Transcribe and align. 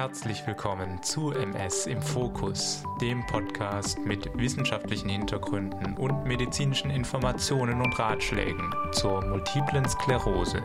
Herzlich 0.00 0.46
willkommen 0.46 1.02
zu 1.02 1.32
MS 1.32 1.86
im 1.86 2.00
Fokus, 2.00 2.84
dem 3.00 3.26
Podcast 3.26 3.98
mit 3.98 4.30
wissenschaftlichen 4.38 5.08
Hintergründen 5.08 5.94
und 5.96 6.24
medizinischen 6.24 6.90
Informationen 6.90 7.82
und 7.82 7.98
Ratschlägen 7.98 8.72
zur 8.92 9.24
multiplen 9.26 9.86
Sklerose. 9.88 10.62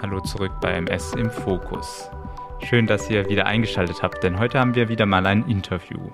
Hallo 0.00 0.20
zurück 0.20 0.52
bei 0.60 0.72
MS 0.72 1.12
im 1.14 1.30
Fokus. 1.30 2.08
Schön, 2.64 2.86
dass 2.86 3.10
ihr 3.10 3.28
wieder 3.28 3.46
eingeschaltet 3.46 4.02
habt, 4.02 4.22
denn 4.22 4.38
heute 4.38 4.58
haben 4.58 4.74
wir 4.74 4.88
wieder 4.88 5.04
mal 5.04 5.26
ein 5.26 5.44
Interview. 5.48 6.10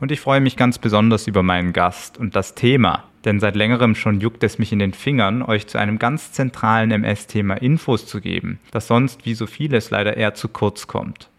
Und 0.00 0.12
ich 0.12 0.20
freue 0.20 0.40
mich 0.40 0.56
ganz 0.56 0.78
besonders 0.78 1.26
über 1.26 1.42
meinen 1.42 1.72
Gast 1.72 2.16
und 2.16 2.34
das 2.36 2.54
Thema, 2.54 3.04
denn 3.24 3.40
seit 3.40 3.56
längerem 3.56 3.94
schon 3.94 4.20
juckt 4.20 4.44
es 4.44 4.58
mich 4.58 4.72
in 4.72 4.78
den 4.78 4.92
Fingern, 4.92 5.42
euch 5.42 5.66
zu 5.66 5.78
einem 5.78 5.98
ganz 5.98 6.32
zentralen 6.32 6.90
MS-Thema 6.90 7.54
Infos 7.54 8.06
zu 8.06 8.20
geben, 8.20 8.58
das 8.70 8.86
sonst 8.86 9.24
wie 9.24 9.34
so 9.34 9.46
vieles 9.46 9.90
leider 9.90 10.16
eher 10.16 10.34
zu 10.34 10.48
kurz 10.48 10.86
kommt. 10.86 11.30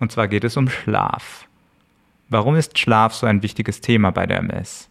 Und 0.00 0.12
zwar 0.12 0.28
geht 0.28 0.44
es 0.44 0.56
um 0.56 0.68
Schlaf. 0.68 1.46
Warum 2.28 2.56
ist 2.56 2.78
Schlaf 2.78 3.14
so 3.14 3.26
ein 3.26 3.42
wichtiges 3.42 3.80
Thema 3.80 4.10
bei 4.10 4.26
der 4.26 4.38
MS? 4.38 4.88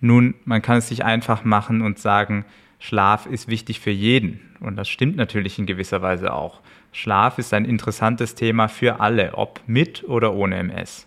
Nun, 0.00 0.34
man 0.44 0.62
kann 0.62 0.78
es 0.78 0.88
sich 0.88 1.04
einfach 1.04 1.44
machen 1.44 1.82
und 1.82 1.98
sagen, 1.98 2.44
Schlaf 2.78 3.26
ist 3.26 3.48
wichtig 3.48 3.80
für 3.80 3.90
jeden. 3.90 4.40
Und 4.60 4.76
das 4.76 4.88
stimmt 4.88 5.16
natürlich 5.16 5.58
in 5.58 5.66
gewisser 5.66 6.02
Weise 6.02 6.32
auch. 6.32 6.60
Schlaf 6.92 7.38
ist 7.38 7.52
ein 7.52 7.64
interessantes 7.64 8.34
Thema 8.34 8.68
für 8.68 9.00
alle, 9.00 9.34
ob 9.34 9.60
mit 9.66 10.04
oder 10.04 10.34
ohne 10.34 10.56
MS. 10.56 11.06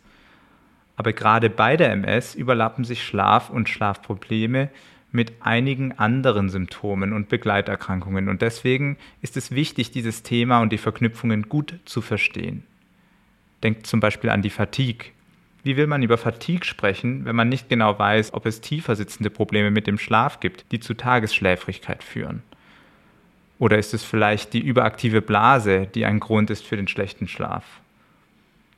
Aber 1.00 1.14
gerade 1.14 1.50
bei 1.50 1.78
der 1.78 1.94
MS 1.94 2.36
überlappen 2.36 2.84
sich 2.84 3.06
Schlaf 3.06 3.50
und 3.50 3.70
Schlafprobleme 3.70 4.68
mit 5.14 5.32
einigen 5.40 5.98
anderen 5.98 6.50
Symptomen 6.50 7.14
und 7.14 7.30
Begleiterkrankungen. 7.30 8.28
Und 8.28 8.42
deswegen 8.42 8.98
ist 9.22 9.38
es 9.38 9.52
wichtig, 9.52 9.92
dieses 9.92 10.24
Thema 10.24 10.60
und 10.60 10.74
die 10.74 10.78
Verknüpfungen 10.78 11.44
gut 11.48 11.80
zu 11.86 12.02
verstehen. 12.02 12.64
Denkt 13.64 13.88
zum 13.88 14.02
Beispiel 14.02 14.30
an 14.30 14.42
die 14.42 14.50
Fatigue. 14.50 15.12
Wie 15.64 15.78
will 15.78 15.88
man 15.88 16.04
über 16.04 16.18
Fatigue 16.18 16.66
sprechen, 16.66 17.24
wenn 17.24 17.36
man 17.38 17.48
nicht 17.48 17.70
genau 17.70 17.98
weiß, 17.98 18.34
ob 18.34 18.46
es 18.46 18.60
tiefer 18.60 18.98
sitzende 18.98 19.30
Probleme 19.30 19.72
mit 19.72 19.88
dem 19.88 20.00
Schlaf 20.00 20.42
gibt, 20.42 20.70
die 20.74 20.82
zu 20.82 20.96
Tagesschläfrigkeit 20.96 22.04
führen? 22.04 22.44
Oder 23.58 23.78
ist 23.78 23.94
es 23.94 24.04
vielleicht 24.04 24.52
die 24.52 24.60
überaktive 24.60 25.22
Blase, 25.22 25.88
die 25.96 26.04
ein 26.04 26.20
Grund 26.20 26.50
ist 26.50 26.66
für 26.66 26.76
den 26.76 26.90
schlechten 26.90 27.30
Schlaf? 27.30 27.64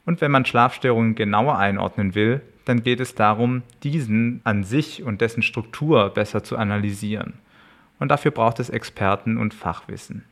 Und 0.05 0.21
wenn 0.21 0.31
man 0.31 0.45
Schlafstörungen 0.45 1.15
genauer 1.15 1.57
einordnen 1.57 2.15
will, 2.15 2.41
dann 2.65 2.83
geht 2.83 2.99
es 2.99 3.15
darum, 3.15 3.63
diesen 3.83 4.41
an 4.43 4.63
sich 4.63 5.03
und 5.03 5.21
dessen 5.21 5.43
Struktur 5.43 6.09
besser 6.09 6.43
zu 6.43 6.57
analysieren. 6.57 7.33
Und 7.99 8.09
dafür 8.09 8.31
braucht 8.31 8.59
es 8.59 8.69
Experten 8.69 9.37
und 9.37 9.53
Fachwissen. 9.53 10.25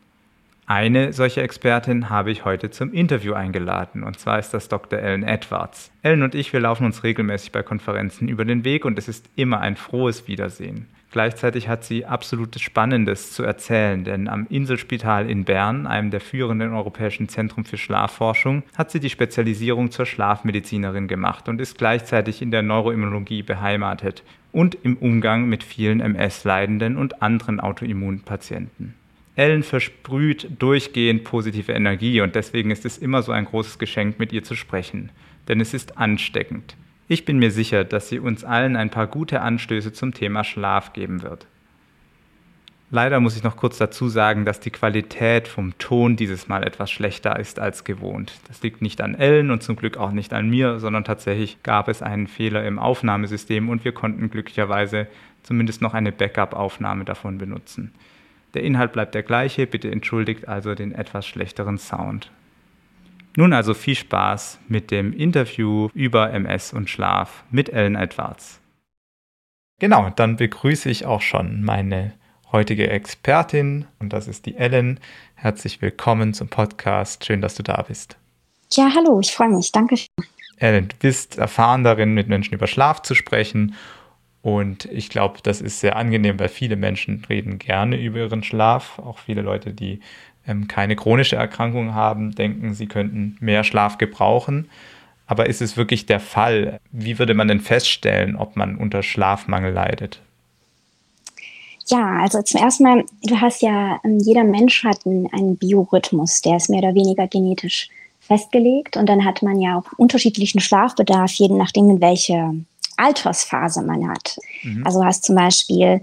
Eine 0.65 1.13
solche 1.13 1.41
Expertin 1.41 2.11
habe 2.11 2.29
ich 2.29 2.45
heute 2.45 2.69
zum 2.69 2.93
Interview 2.93 3.33
eingeladen, 3.33 4.03
und 4.03 4.19
zwar 4.19 4.37
ist 4.37 4.53
das 4.53 4.69
Dr. 4.69 4.99
Ellen 4.99 5.23
Edwards. 5.23 5.91
Ellen 6.03 6.21
und 6.21 6.35
ich, 6.35 6.53
wir 6.53 6.59
laufen 6.59 6.85
uns 6.85 7.03
regelmäßig 7.03 7.51
bei 7.51 7.63
Konferenzen 7.63 8.27
über 8.27 8.45
den 8.45 8.63
Weg 8.63 8.85
und 8.85 8.99
es 8.99 9.07
ist 9.07 9.27
immer 9.35 9.61
ein 9.61 9.75
frohes 9.75 10.27
Wiedersehen. 10.27 10.85
Gleichzeitig 11.11 11.67
hat 11.67 11.83
sie 11.83 12.05
absolutes 12.05 12.61
Spannendes 12.61 13.31
zu 13.31 13.41
erzählen, 13.41 14.03
denn 14.03 14.27
am 14.27 14.45
Inselspital 14.49 15.27
in 15.27 15.43
Bern, 15.43 15.87
einem 15.87 16.11
der 16.11 16.21
führenden 16.21 16.73
europäischen 16.73 17.27
Zentren 17.27 17.65
für 17.65 17.77
Schlafforschung, 17.77 18.61
hat 18.77 18.91
sie 18.91 18.99
die 18.99 19.09
Spezialisierung 19.09 19.89
zur 19.89 20.05
Schlafmedizinerin 20.05 21.07
gemacht 21.07 21.49
und 21.49 21.59
ist 21.61 21.79
gleichzeitig 21.79 22.43
in 22.43 22.51
der 22.51 22.61
Neuroimmunologie 22.61 23.41
beheimatet 23.41 24.23
und 24.51 24.77
im 24.83 24.97
Umgang 24.97 25.49
mit 25.49 25.63
vielen 25.63 25.99
MS-Leidenden 25.99 26.95
und 26.95 27.23
anderen 27.23 27.59
Autoimmunpatienten. 27.59 28.93
Ellen 29.35 29.63
versprüht 29.63 30.47
durchgehend 30.59 31.23
positive 31.23 31.71
Energie 31.71 32.21
und 32.21 32.35
deswegen 32.35 32.69
ist 32.69 32.85
es 32.85 32.99
immer 32.99 33.23
so 33.23 33.31
ein 33.31 33.45
großes 33.45 33.79
Geschenk, 33.79 34.19
mit 34.19 34.31
ihr 34.31 34.43
zu 34.43 34.53
sprechen, 34.53 35.09
denn 35.47 35.59
es 35.59 35.73
ist 35.73 35.97
ansteckend. 35.97 36.75
Ich 37.11 37.25
bin 37.25 37.39
mir 37.39 37.49
sicher, 37.49 37.85
dass 37.85 38.07
sie 38.07 38.19
uns 38.19 38.43
allen 38.43 38.75
ein 38.75 38.91
paar 38.91 39.07
gute 39.07 39.41
Anstöße 39.41 39.91
zum 39.93 40.13
Thema 40.13 40.43
Schlaf 40.43 40.93
geben 40.93 41.23
wird. 41.23 41.47
Leider 42.91 43.19
muss 43.19 43.35
ich 43.35 43.41
noch 43.41 43.57
kurz 43.57 43.79
dazu 43.79 44.09
sagen, 44.09 44.45
dass 44.45 44.59
die 44.59 44.69
Qualität 44.69 45.47
vom 45.47 45.75
Ton 45.79 46.17
dieses 46.17 46.47
Mal 46.47 46.63
etwas 46.63 46.91
schlechter 46.91 47.39
ist 47.39 47.57
als 47.57 47.83
gewohnt. 47.83 48.33
Das 48.47 48.61
liegt 48.61 48.83
nicht 48.83 49.01
an 49.01 49.15
Ellen 49.15 49.49
und 49.49 49.63
zum 49.63 49.75
Glück 49.75 49.97
auch 49.97 50.11
nicht 50.11 50.33
an 50.33 50.51
mir, 50.51 50.79
sondern 50.79 51.03
tatsächlich 51.03 51.63
gab 51.63 51.87
es 51.87 52.03
einen 52.03 52.27
Fehler 52.27 52.63
im 52.63 52.77
Aufnahmesystem 52.77 53.69
und 53.69 53.83
wir 53.85 53.91
konnten 53.91 54.29
glücklicherweise 54.29 55.07
zumindest 55.41 55.81
noch 55.81 55.95
eine 55.95 56.11
Backup-Aufnahme 56.11 57.05
davon 57.05 57.39
benutzen. 57.39 57.91
Der 58.53 58.61
Inhalt 58.61 58.93
bleibt 58.93 59.15
der 59.15 59.23
gleiche, 59.23 59.65
bitte 59.65 59.89
entschuldigt 59.89 60.47
also 60.47 60.75
den 60.75 60.91
etwas 60.91 61.25
schlechteren 61.25 61.79
Sound. 61.79 62.29
Nun 63.35 63.53
also 63.53 63.73
viel 63.73 63.95
Spaß 63.95 64.59
mit 64.67 64.91
dem 64.91 65.13
Interview 65.13 65.89
über 65.93 66.31
MS 66.33 66.73
und 66.73 66.89
Schlaf 66.89 67.43
mit 67.51 67.69
Ellen 67.69 67.95
Edwards. 67.95 68.59
Genau, 69.79 70.09
dann 70.09 70.35
begrüße 70.35 70.89
ich 70.89 71.05
auch 71.05 71.21
schon 71.21 71.63
meine 71.63 72.13
heutige 72.51 72.89
Expertin 72.89 73.85
und 73.99 74.13
das 74.13 74.27
ist 74.27 74.45
die 74.45 74.57
Ellen. 74.57 74.99
Herzlich 75.35 75.81
willkommen 75.81 76.33
zum 76.33 76.49
Podcast. 76.49 77.23
Schön, 77.23 77.41
dass 77.41 77.55
du 77.55 77.63
da 77.63 77.81
bist. 77.83 78.17
Ja, 78.73 78.91
hallo, 78.95 79.19
ich 79.19 79.31
freue 79.31 79.49
mich. 79.49 79.71
Danke. 79.71 79.95
Ellen, 80.57 80.87
du 80.87 80.95
bist 80.97 81.37
erfahren 81.37 81.83
darin, 81.83 82.13
mit 82.13 82.27
Menschen 82.27 82.55
über 82.55 82.67
Schlaf 82.67 83.03
zu 83.03 83.13
sprechen. 83.13 83.75
Und 84.41 84.85
ich 84.85 85.09
glaube, 85.09 85.39
das 85.43 85.61
ist 85.61 85.81
sehr 85.81 85.97
angenehm, 85.97 86.39
weil 86.39 86.49
viele 86.49 86.77
Menschen 86.77 87.23
reden 87.29 87.59
gerne 87.59 87.99
über 87.99 88.19
ihren 88.19 88.43
Schlaf. 88.43 88.97
Auch 88.99 89.19
viele 89.19 89.41
Leute, 89.41 89.73
die 89.73 89.99
ähm, 90.47 90.67
keine 90.67 90.95
chronische 90.95 91.35
Erkrankung 91.35 91.93
haben, 91.93 92.35
denken, 92.35 92.73
sie 92.73 92.87
könnten 92.87 93.37
mehr 93.39 93.63
Schlaf 93.63 93.97
gebrauchen. 93.97 94.69
Aber 95.27 95.45
ist 95.45 95.61
es 95.61 95.77
wirklich 95.77 96.07
der 96.07 96.19
Fall? 96.19 96.79
Wie 96.91 97.19
würde 97.19 97.35
man 97.35 97.47
denn 97.47 97.59
feststellen, 97.59 98.35
ob 98.35 98.55
man 98.55 98.75
unter 98.75 99.03
Schlafmangel 99.03 99.71
leidet? 99.71 100.21
Ja, 101.87 102.19
also 102.21 102.41
zum 102.41 102.61
ersten 102.61 102.83
Mal, 102.83 103.05
du 103.23 103.39
hast 103.39 103.61
ja, 103.61 103.99
ähm, 104.03 104.19
jeder 104.19 104.43
Mensch 104.43 104.83
hat 104.83 105.05
einen, 105.05 105.31
einen 105.33 105.57
Biorhythmus, 105.57 106.41
der 106.41 106.57
ist 106.57 106.69
mehr 106.69 106.79
oder 106.79 106.95
weniger 106.95 107.27
genetisch 107.27 107.89
festgelegt. 108.19 108.97
Und 108.97 109.07
dann 109.07 109.25
hat 109.25 109.41
man 109.41 109.59
ja 109.59 109.77
auch 109.77 109.85
unterschiedlichen 109.97 110.61
Schlafbedarf, 110.61 111.31
je 111.33 111.49
nachdem, 111.49 111.89
in 111.89 112.01
welche 112.01 112.55
Altersphase 112.97 113.81
man 113.81 114.07
hat. 114.07 114.37
Mhm. 114.63 114.85
Also 114.85 115.03
hast 115.03 115.23
zum 115.23 115.35
Beispiel 115.35 116.01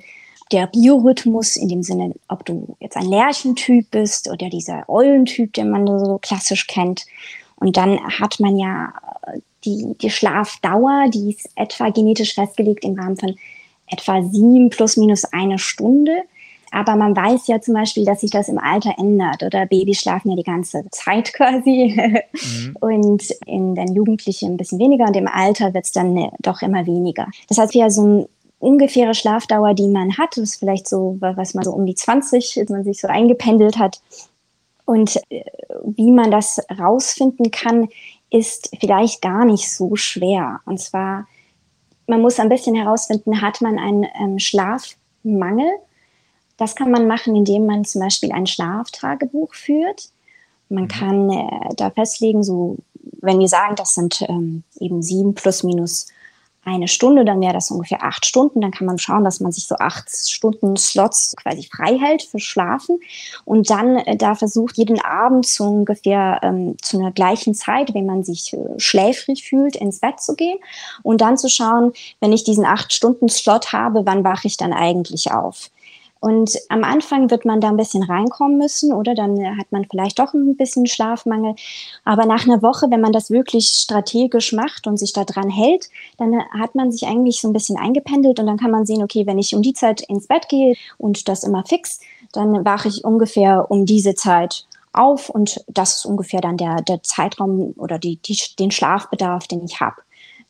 der 0.52 0.68
Biorhythmus 0.68 1.56
in 1.56 1.68
dem 1.68 1.82
Sinne, 1.82 2.14
ob 2.28 2.44
du 2.44 2.76
jetzt 2.80 2.96
ein 2.96 3.08
Lärchentyp 3.08 3.90
bist 3.90 4.30
oder 4.30 4.48
dieser 4.48 4.88
Eulentyp, 4.88 5.52
den 5.54 5.70
man 5.70 5.86
so 5.86 6.18
klassisch 6.22 6.66
kennt. 6.66 7.04
Und 7.56 7.76
dann 7.76 7.98
hat 8.00 8.38
man 8.38 8.56
ja 8.56 8.92
äh, 9.26 9.40
die, 9.64 9.96
die 10.00 10.10
Schlafdauer, 10.10 11.08
die 11.12 11.30
ist 11.30 11.48
etwa 11.56 11.90
genetisch 11.90 12.34
festgelegt 12.34 12.84
im 12.84 12.98
Rahmen 12.98 13.16
von 13.16 13.36
etwa 13.88 14.22
sieben 14.22 14.70
plus 14.70 14.96
minus 14.96 15.24
eine 15.24 15.58
Stunde. 15.58 16.22
Aber 16.72 16.96
man 16.96 17.16
weiß 17.16 17.46
ja 17.46 17.60
zum 17.60 17.74
Beispiel, 17.74 18.04
dass 18.04 18.20
sich 18.20 18.30
das 18.30 18.48
im 18.48 18.58
Alter 18.58 18.94
ändert 18.98 19.42
oder 19.42 19.66
Babys 19.66 20.00
schlafen 20.00 20.30
ja 20.30 20.36
die 20.36 20.42
ganze 20.42 20.84
Zeit 20.90 21.32
quasi 21.34 21.96
mhm. 21.96 22.76
und 22.80 23.30
in 23.46 23.74
den 23.74 23.94
Jugendlichen 23.94 24.52
ein 24.52 24.56
bisschen 24.56 24.78
weniger 24.78 25.06
und 25.06 25.16
im 25.16 25.28
Alter 25.28 25.72
wird 25.74 25.86
es 25.86 25.92
dann 25.92 26.16
äh, 26.16 26.30
doch 26.40 26.62
immer 26.62 26.86
weniger. 26.86 27.28
Das 27.48 27.58
heißt, 27.58 27.74
ja 27.74 27.88
so 27.88 28.06
ein 28.06 28.26
ungefähre 28.66 29.14
Schlafdauer, 29.14 29.74
die 29.74 29.86
man 29.86 30.18
hat, 30.18 30.36
ist 30.36 30.56
vielleicht 30.56 30.88
so, 30.88 31.16
was 31.20 31.54
man 31.54 31.64
so 31.64 31.72
um 31.72 31.86
die 31.86 31.94
20, 31.94 32.68
man 32.68 32.82
sich 32.82 33.00
so 33.00 33.06
eingependelt 33.06 33.78
hat. 33.78 34.00
Und 34.84 35.16
äh, 35.30 35.44
wie 35.84 36.10
man 36.10 36.30
das 36.30 36.60
rausfinden 36.78 37.50
kann, 37.50 37.88
ist 38.30 38.70
vielleicht 38.80 39.22
gar 39.22 39.44
nicht 39.44 39.70
so 39.70 39.94
schwer. 39.94 40.60
Und 40.64 40.80
zwar, 40.80 41.26
man 42.06 42.20
muss 42.20 42.40
ein 42.40 42.48
bisschen 42.48 42.74
herausfinden, 42.74 43.40
hat 43.40 43.60
man 43.60 43.78
einen 43.78 44.06
ähm, 44.20 44.38
Schlafmangel? 44.38 45.70
Das 46.56 46.74
kann 46.74 46.90
man 46.90 47.06
machen, 47.06 47.36
indem 47.36 47.66
man 47.66 47.84
zum 47.84 48.00
Beispiel 48.00 48.32
ein 48.32 48.46
Schlaftagebuch 48.46 49.54
führt. 49.54 50.10
Man 50.68 50.84
mhm. 50.84 50.88
kann 50.88 51.30
äh, 51.30 51.74
da 51.76 51.90
festlegen, 51.90 52.42
so, 52.42 52.76
wenn 53.20 53.38
wir 53.38 53.48
sagen, 53.48 53.76
das 53.76 53.94
sind 53.94 54.24
ähm, 54.28 54.64
eben 54.80 55.02
sieben 55.02 55.34
plus 55.34 55.62
minus 55.62 56.06
eine 56.66 56.88
Stunde, 56.88 57.24
dann 57.24 57.40
wäre 57.40 57.52
das 57.52 57.70
ungefähr 57.70 58.02
acht 58.02 58.26
Stunden. 58.26 58.60
Dann 58.60 58.72
kann 58.72 58.86
man 58.86 58.98
schauen, 58.98 59.22
dass 59.24 59.40
man 59.40 59.52
sich 59.52 59.66
so 59.66 59.76
acht 59.76 60.10
Stunden 60.10 60.76
Slots 60.76 61.34
quasi 61.36 61.68
frei 61.72 61.96
hält 61.98 62.22
für 62.22 62.40
Schlafen 62.40 62.98
und 63.44 63.70
dann 63.70 63.96
äh, 63.98 64.16
da 64.16 64.34
versucht, 64.34 64.76
jeden 64.76 65.00
Abend 65.00 65.46
zu 65.46 65.64
ungefähr 65.64 66.40
ähm, 66.42 66.76
zu 66.82 66.98
einer 66.98 67.12
gleichen 67.12 67.54
Zeit, 67.54 67.94
wenn 67.94 68.04
man 68.04 68.24
sich 68.24 68.52
äh, 68.52 68.58
schläfrig 68.78 69.44
fühlt, 69.48 69.76
ins 69.76 70.00
Bett 70.00 70.20
zu 70.20 70.34
gehen 70.34 70.58
und 71.02 71.20
dann 71.20 71.38
zu 71.38 71.48
schauen, 71.48 71.92
wenn 72.20 72.32
ich 72.32 72.42
diesen 72.42 72.64
acht 72.64 72.92
Stunden 72.92 73.28
Slot 73.28 73.72
habe, 73.72 74.04
wann 74.04 74.24
wache 74.24 74.48
ich 74.48 74.56
dann 74.56 74.72
eigentlich 74.72 75.30
auf? 75.30 75.70
Und 76.20 76.58
am 76.70 76.82
Anfang 76.82 77.30
wird 77.30 77.44
man 77.44 77.60
da 77.60 77.68
ein 77.68 77.76
bisschen 77.76 78.02
reinkommen 78.02 78.58
müssen, 78.58 78.92
oder? 78.92 79.14
Dann 79.14 79.58
hat 79.58 79.70
man 79.70 79.86
vielleicht 79.90 80.18
doch 80.18 80.32
ein 80.34 80.56
bisschen 80.56 80.86
Schlafmangel. 80.86 81.54
Aber 82.04 82.24
nach 82.26 82.44
einer 82.44 82.62
Woche, 82.62 82.90
wenn 82.90 83.00
man 83.00 83.12
das 83.12 83.30
wirklich 83.30 83.66
strategisch 83.66 84.52
macht 84.52 84.86
und 84.86 84.96
sich 84.96 85.12
da 85.12 85.24
dran 85.24 85.50
hält, 85.50 85.88
dann 86.16 86.34
hat 86.58 86.74
man 86.74 86.90
sich 86.90 87.06
eigentlich 87.06 87.40
so 87.40 87.48
ein 87.48 87.52
bisschen 87.52 87.76
eingependelt 87.76 88.40
und 88.40 88.46
dann 88.46 88.56
kann 88.56 88.70
man 88.70 88.86
sehen, 88.86 89.02
okay, 89.02 89.26
wenn 89.26 89.38
ich 89.38 89.54
um 89.54 89.62
die 89.62 89.74
Zeit 89.74 90.00
ins 90.02 90.26
Bett 90.26 90.48
gehe 90.48 90.74
und 90.98 91.28
das 91.28 91.44
immer 91.44 91.64
fix, 91.64 92.00
dann 92.32 92.64
wache 92.64 92.88
ich 92.88 93.04
ungefähr 93.04 93.70
um 93.70 93.86
diese 93.86 94.14
Zeit 94.14 94.66
auf 94.92 95.28
und 95.28 95.64
das 95.68 95.96
ist 95.96 96.06
ungefähr 96.06 96.40
dann 96.40 96.56
der, 96.56 96.82
der 96.82 97.02
Zeitraum 97.02 97.74
oder 97.76 97.98
die, 97.98 98.16
die, 98.16 98.38
den 98.58 98.70
Schlafbedarf, 98.70 99.46
den 99.46 99.64
ich 99.64 99.80
habe. 99.80 99.96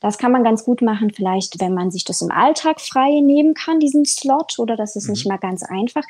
Das 0.06 0.18
kann 0.18 0.30
man 0.30 0.44
ganz 0.44 0.62
gut 0.62 0.82
machen, 0.82 1.10
vielleicht, 1.12 1.58
wenn 1.58 1.74
man 1.74 1.90
sich 1.90 2.04
das 2.04 2.22
im 2.22 2.30
Alltag 2.30 2.80
frei 2.80 3.18
nehmen 3.20 3.54
kann, 3.54 3.80
diesen 3.80 4.04
Slot, 4.04 4.60
oder 4.60 4.76
das 4.76 4.94
ist 4.94 5.06
mhm. 5.06 5.14
nicht 5.14 5.26
mal 5.26 5.36
ganz 5.36 5.64
einfach. 5.64 6.04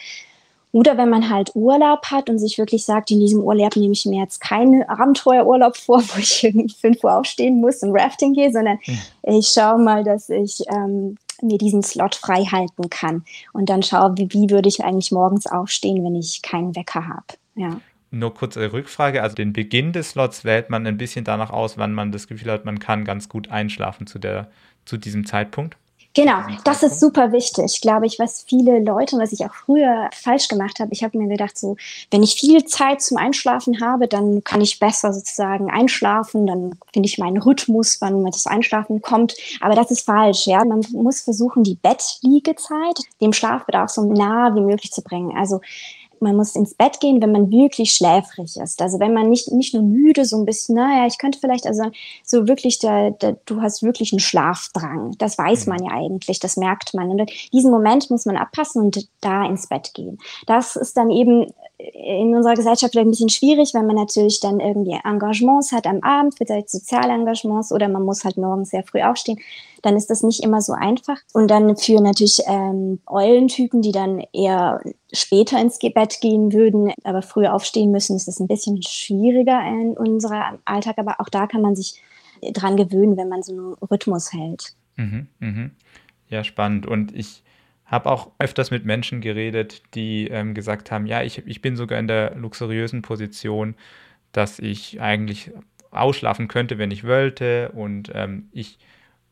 Oder 0.71 0.99
wenn 0.99 1.09
man 1.09 1.31
halt 1.31 1.53
Urlaub 1.55 2.05
hat 2.11 2.29
und 2.29 2.39
sich 2.39 2.59
wirklich 2.59 2.85
sagt, 2.85 3.11
in 3.11 3.21
diesem 3.21 3.41
Urlaub 3.41 3.75
nehme 3.75 3.95
ich 3.95 4.05
mir 4.05 4.21
jetzt 4.21 4.43
keinen 4.43 4.83
Abenteuerurlaub 4.83 5.77
vor, 5.79 6.03
wo 6.03 6.19
ich 6.19 6.45
irgendwie 6.45 6.75
fünf 6.79 7.03
Uhr 7.05 7.15
aufstehen 7.15 7.59
muss 7.59 7.83
und 7.83 7.99
Rafting 7.99 8.35
gehe, 8.35 8.53
sondern 8.53 8.79
mhm. 8.87 8.99
ich 9.23 9.49
schaue 9.49 9.79
mal, 9.79 10.05
dass 10.05 10.29
ich 10.29 10.63
ähm, 10.69 11.17
mir 11.41 11.57
diesen 11.57 11.83
Slot 11.83 12.17
frei 12.17 12.45
halten 12.45 12.91
kann 12.91 13.25
und 13.55 13.71
dann 13.71 13.83
schaue, 13.83 14.13
wie, 14.19 14.31
wie 14.31 14.51
würde 14.51 14.69
ich 14.69 14.85
eigentlich 14.85 15.11
morgens 15.11 15.47
aufstehen, 15.47 16.05
wenn 16.05 16.17
ich 16.17 16.43
keinen 16.43 16.77
Wecker 16.77 17.09
habe. 17.09 17.25
Ja. 17.55 17.81
Nur 18.17 18.35
kurze 18.35 18.73
Rückfrage, 18.73 19.23
also 19.23 19.35
den 19.37 19.53
Beginn 19.53 19.93
des 19.93 20.11
Slots 20.11 20.45
wählt 20.45 20.71
man 20.71 20.87
ein 20.87 20.97
bisschen 20.97 21.25
danach 21.25 21.51
aus, 21.51 21.77
wann 21.77 21.93
man 21.93 22.13
das 22.13 22.27
Gefühl 22.27 22.51
hat, 22.51 22.65
man 22.65 22.79
kann 22.79 23.05
ganz 23.05 23.29
gut 23.29 23.51
einschlafen 23.51 24.07
zu, 24.07 24.19
der, 24.19 24.49
zu 24.85 24.97
diesem 24.97 25.27
Zeitpunkt? 25.27 25.77
Genau, 26.17 26.39
das 26.65 26.83
ist 26.83 26.99
super 26.99 27.31
wichtig, 27.33 27.83
glaube 27.83 28.07
ich, 28.07 28.19
was 28.19 28.43
viele 28.49 28.79
Leute 28.79 29.17
und 29.17 29.23
was 29.23 29.35
ich 29.35 29.45
auch 29.45 29.53
früher 29.53 30.09
falsch 30.15 30.49
gemacht 30.49 30.81
habe. 30.81 30.91
Ich 30.95 31.05
habe 31.05 31.19
mir 31.19 31.29
gedacht, 31.29 31.59
so, 31.59 31.77
wenn 32.11 32.23
ich 32.23 32.37
viel 32.37 32.65
Zeit 32.65 33.03
zum 33.03 33.19
Einschlafen 33.19 33.83
habe, 33.83 34.09
dann 34.09 34.43
kann 34.43 34.63
ich 34.63 34.79
besser 34.79 35.13
sozusagen 35.13 35.71
einschlafen, 35.71 36.47
dann 36.47 36.79
finde 36.95 37.07
ich 37.07 37.19
meinen 37.19 37.37
Rhythmus, 37.37 37.99
wann 38.01 38.25
das 38.25 38.47
Einschlafen 38.47 39.03
kommt. 39.03 39.35
Aber 39.61 39.75
das 39.75 39.91
ist 39.91 40.07
falsch, 40.07 40.47
ja. 40.47 40.65
Man 40.65 40.83
muss 40.93 41.21
versuchen, 41.21 41.65
die 41.65 41.75
Bettliegezeit 41.75 42.99
dem 43.21 43.35
Schlafbedarf 43.35 43.91
so 43.91 44.11
nah 44.11 44.55
wie 44.55 44.63
möglich 44.63 44.93
zu 44.93 45.03
bringen. 45.03 45.37
Also 45.37 45.61
man 46.21 46.37
muss 46.37 46.55
ins 46.57 46.75
Bett 46.75 47.01
gehen, 47.01 47.21
wenn 47.23 47.33
man 47.33 47.51
wirklich 47.51 47.93
schläfrig 47.93 48.57
ist. 48.57 48.81
Also 48.81 48.99
wenn 49.01 49.15
man 49.15 49.29
nicht, 49.29 49.51
nicht 49.53 49.75
nur 49.75 49.83
müde, 49.83 50.25
so 50.25 50.37
ein 50.37 50.45
bisschen, 50.45 50.77
naja, 50.77 51.07
ich 51.07 51.19
könnte 51.19 51.39
vielleicht, 51.39 51.67
also 51.67 51.91
so 52.25 52.49
wirklich, 52.49 52.79
der, 52.79 53.13
der, 53.13 53.37
du 53.47 53.63
hast 53.63 53.83
wirklich 53.83 54.13
einen 54.13 54.21
Schlafdrang. 54.21 55.15
Das 55.19 55.39
weiß 55.39 55.67
mhm. 55.67 55.73
man 55.73 55.85
ja 55.85 55.91
eigentlich, 55.93 56.41
das 56.41 56.57
merkt 56.57 56.95
man. 56.95 57.11
Und 57.11 57.31
diesen 57.53 57.71
Moment 57.71 58.11
muss 58.11 58.27
man 58.27 58.37
abpassen 58.37 58.83
und 58.83 59.09
da 59.21 59.47
ins 59.47 59.67
Bett 59.69 59.93
gehen. 59.95 60.19
Das 60.47 60.77
ist 60.77 60.97
dann 60.97 61.11
eben 61.11 61.53
in 61.79 62.35
unserer 62.35 62.55
Gesellschaft 62.55 62.93
vielleicht 62.93 63.07
ein 63.07 63.11
bisschen 63.11 63.29
schwierig, 63.29 63.75
weil 63.75 63.83
man 63.83 63.97
natürlich 63.97 64.41
dann 64.41 64.61
irgendwie 64.61 64.99
Engagements 65.05 65.73
hat 65.73 65.87
am 65.87 66.01
Abend, 66.03 66.35
vielleicht 66.37 66.71
soziale 66.71 67.13
Engagements 67.13 67.71
oder 67.71 67.89
man 67.89 68.03
muss 68.03 68.25
halt 68.25 68.39
morgens 68.39 68.71
sehr 68.71 68.83
früh 68.83 69.03
aufstehen. 69.03 69.39
Dann 69.83 69.95
ist 69.95 70.09
das 70.09 70.23
nicht 70.23 70.43
immer 70.43 70.63
so 70.63 70.73
einfach. 70.73 71.19
Und 71.35 71.51
dann 71.51 71.77
für 71.77 72.01
natürlich 72.01 72.41
ähm, 72.47 73.01
Eulentypen, 73.07 73.83
die 73.83 73.93
dann 73.93 74.25
eher 74.33 74.81
später 75.13 75.61
ins 75.61 75.79
Bett 75.79 76.19
gehen 76.21 76.53
würden, 76.53 76.93
aber 77.05 77.21
früher 77.21 77.55
aufstehen 77.55 77.91
müssen, 77.91 78.17
ist 78.17 78.27
das 78.27 78.41
ein 78.41 78.49
bisschen 78.49 78.83
schwieriger 78.83 79.61
in 79.67 79.97
unserem 79.99 80.59
Alltag. 80.65 80.97
Aber 80.99 81.21
auch 81.21 81.29
da 81.29 81.47
kann 81.47 81.61
man 81.61 81.77
sich 81.77 82.01
dran 82.53 82.77
gewöhnen, 82.77 83.19
wenn 83.19 83.29
man 83.29 83.43
so 83.43 83.53
einen 83.53 83.75
Rhythmus 83.75 84.33
hält. 84.33 84.75
Mhm, 84.97 85.29
mh. 85.41 85.71
Ja, 86.31 86.43
spannend. 86.43 86.87
Und 86.87 87.15
ich 87.15 87.43
habe 87.87 88.11
auch 88.11 88.33
öfters 88.39 88.71
mit 88.71 88.85
Menschen 88.85 89.21
geredet, 89.21 89.83
die 89.95 90.29
ähm, 90.29 90.55
gesagt 90.55 90.91
haben, 90.91 91.07
ja, 91.07 91.23
ich, 91.23 91.47
ich 91.47 91.63
bin 91.63 91.77
sogar 91.77 91.99
in 91.99 92.09
der 92.09 92.35
luxuriösen 92.35 93.03
Position, 93.03 93.77
dass 94.33 94.59
ich 94.59 95.01
eigentlich 95.01 95.53
ausschlafen 95.93 96.49
könnte, 96.49 96.79
wenn 96.79 96.91
ich 96.91 97.05
wollte 97.05 97.71
und 97.71 98.11
ähm, 98.15 98.49
ich 98.53 98.79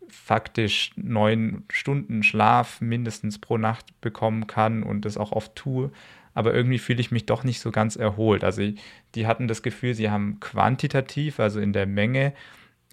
faktisch 0.08 0.92
neun 0.96 1.64
Stunden 1.70 2.22
Schlaf 2.22 2.80
mindestens 2.80 3.38
pro 3.38 3.58
Nacht 3.58 4.00
bekommen 4.00 4.46
kann 4.46 4.82
und 4.82 5.04
das 5.04 5.18
auch 5.18 5.32
oft 5.32 5.56
tue. 5.56 5.90
Aber 6.32 6.54
irgendwie 6.54 6.78
fühle 6.78 7.00
ich 7.00 7.10
mich 7.10 7.26
doch 7.26 7.44
nicht 7.44 7.60
so 7.60 7.70
ganz 7.70 7.96
erholt. 7.96 8.44
Also 8.44 8.62
die 9.14 9.26
hatten 9.26 9.48
das 9.48 9.62
Gefühl, 9.62 9.94
sie 9.94 10.10
haben 10.10 10.40
quantitativ, 10.40 11.40
also 11.40 11.60
in 11.60 11.72
der 11.72 11.86
Menge, 11.86 12.32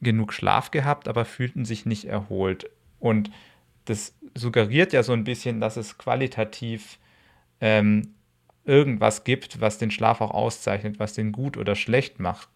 genug 0.01 0.33
Schlaf 0.33 0.71
gehabt, 0.71 1.07
aber 1.07 1.25
fühlten 1.25 1.65
sich 1.65 1.85
nicht 1.85 2.05
erholt. 2.05 2.69
Und 2.99 3.31
das 3.85 4.15
suggeriert 4.35 4.93
ja 4.93 5.03
so 5.03 5.13
ein 5.13 5.23
bisschen, 5.23 5.59
dass 5.59 5.77
es 5.77 5.97
qualitativ 5.97 6.99
ähm, 7.59 8.15
irgendwas 8.63 9.23
gibt, 9.23 9.61
was 9.61 9.77
den 9.77 9.91
Schlaf 9.91 10.21
auch 10.21 10.31
auszeichnet, 10.31 10.99
was 10.99 11.13
den 11.13 11.31
gut 11.31 11.57
oder 11.57 11.75
schlecht 11.75 12.19
macht. 12.19 12.49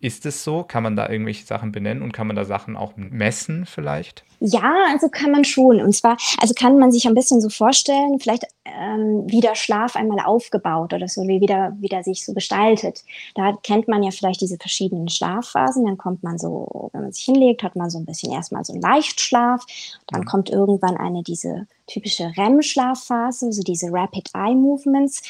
Ist 0.00 0.26
es 0.26 0.44
so? 0.44 0.64
Kann 0.64 0.82
man 0.82 0.96
da 0.96 1.08
irgendwelche 1.08 1.46
Sachen 1.46 1.72
benennen 1.72 2.02
und 2.02 2.12
kann 2.12 2.26
man 2.26 2.36
da 2.36 2.44
Sachen 2.44 2.76
auch 2.76 2.92
messen 2.96 3.64
vielleicht? 3.64 4.24
Ja, 4.40 4.74
also 4.90 5.08
kann 5.08 5.30
man 5.30 5.44
schon. 5.44 5.80
Und 5.80 5.94
zwar, 5.94 6.18
also 6.38 6.52
kann 6.52 6.78
man 6.78 6.92
sich 6.92 7.06
ein 7.06 7.14
bisschen 7.14 7.40
so 7.40 7.48
vorstellen, 7.48 8.18
vielleicht 8.20 8.44
ähm, 8.66 9.24
wie 9.26 9.40
der 9.40 9.54
Schlaf 9.54 9.96
einmal 9.96 10.20
aufgebaut 10.20 10.92
oder 10.92 11.08
so, 11.08 11.22
wie 11.22 11.40
wieder, 11.40 11.74
wie 11.80 11.88
der 11.88 12.02
sich 12.02 12.24
so 12.24 12.34
gestaltet. 12.34 13.04
Da 13.34 13.56
kennt 13.62 13.88
man 13.88 14.02
ja 14.02 14.10
vielleicht 14.10 14.42
diese 14.42 14.58
verschiedenen 14.58 15.08
Schlafphasen. 15.08 15.86
Dann 15.86 15.96
kommt 15.96 16.22
man 16.22 16.36
so, 16.36 16.90
wenn 16.92 17.02
man 17.02 17.12
sich 17.12 17.24
hinlegt, 17.24 17.62
hat 17.62 17.76
man 17.76 17.88
so 17.88 17.98
ein 17.98 18.04
bisschen 18.04 18.32
erstmal 18.32 18.64
so 18.64 18.74
einen 18.74 18.82
Leichtschlaf. 18.82 19.64
Dann 20.08 20.22
mhm. 20.22 20.26
kommt 20.26 20.50
irgendwann 20.50 20.96
eine 20.96 21.22
diese 21.22 21.66
typische 21.86 22.32
REM-Schlafphase, 22.36 23.52
so 23.52 23.62
diese 23.62 23.92
Rapid 23.92 24.30
Eye 24.34 24.54
Movements. 24.54 25.22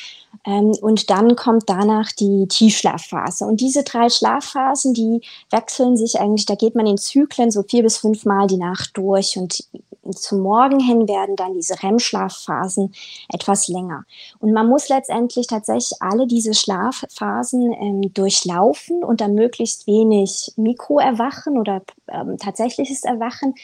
Ähm, 0.46 0.72
und 0.80 1.10
dann 1.10 1.36
kommt 1.36 1.64
danach 1.68 2.12
die 2.12 2.46
Tiefschlafphase. 2.48 3.44
Und 3.44 3.60
diese 3.60 3.82
drei 3.82 4.08
Schlafphasen, 4.08 4.94
die 4.94 5.20
wechseln 5.50 5.96
sich 5.96 6.20
eigentlich, 6.20 6.46
da 6.46 6.54
geht 6.54 6.74
man 6.74 6.86
in 6.86 6.98
Zyklen 6.98 7.50
so 7.50 7.62
vier 7.62 7.82
bis 7.82 7.98
fünf 7.98 8.24
Mal 8.24 8.46
die 8.46 8.56
Nacht 8.56 8.96
durch. 8.96 9.36
Und 9.36 9.64
zum 10.12 10.40
Morgen 10.40 10.80
hin 10.80 11.08
werden 11.08 11.36
dann 11.36 11.54
diese 11.54 11.82
REM-Schlafphasen 11.82 12.94
etwas 13.32 13.68
länger. 13.68 14.04
Und 14.38 14.52
man 14.52 14.68
muss 14.68 14.88
letztendlich 14.88 15.46
tatsächlich 15.46 16.00
alle 16.00 16.26
diese 16.26 16.54
Schlafphasen 16.54 17.72
ähm, 17.72 18.14
durchlaufen 18.14 19.02
und 19.02 19.20
dann 19.20 19.34
möglichst 19.34 19.86
wenig 19.86 20.52
Mikroerwachen 20.56 21.58
oder 21.58 21.82
ähm, 22.08 22.36
tatsächliches 22.38 23.04
Erwachen 23.04 23.54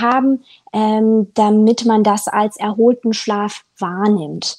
haben, 0.00 0.44
ähm, 0.72 1.28
damit 1.34 1.84
man 1.84 2.02
das 2.04 2.28
als 2.28 2.56
erholten 2.56 3.12
Schlaf 3.12 3.64
wahrnimmt. 3.78 4.58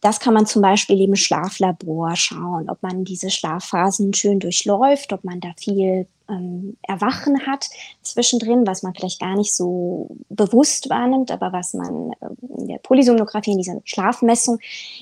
Das 0.00 0.20
kann 0.20 0.34
man 0.34 0.46
zum 0.46 0.62
Beispiel 0.62 1.00
im 1.00 1.16
Schlaflabor 1.16 2.14
schauen, 2.16 2.68
ob 2.70 2.82
man 2.82 3.04
diese 3.04 3.30
Schlafphasen 3.30 4.12
schön 4.14 4.40
durchläuft, 4.40 5.12
ob 5.12 5.24
man 5.24 5.40
da 5.40 5.48
viel 5.58 6.06
ähm, 6.28 6.76
Erwachen 6.82 7.46
hat 7.46 7.68
zwischendrin, 8.02 8.66
was 8.66 8.82
man 8.82 8.94
vielleicht 8.94 9.20
gar 9.20 9.36
nicht 9.36 9.54
so 9.54 10.08
bewusst 10.28 10.90
wahrnimmt, 10.90 11.30
aber 11.30 11.52
was 11.52 11.74
man 11.74 12.12
äh, 12.20 12.58
in 12.58 12.68
der 12.68 12.78
Polysomnographie, 12.78 13.52
in 13.52 13.58
dieser 13.58 13.80
Schlafmessung 13.84 14.58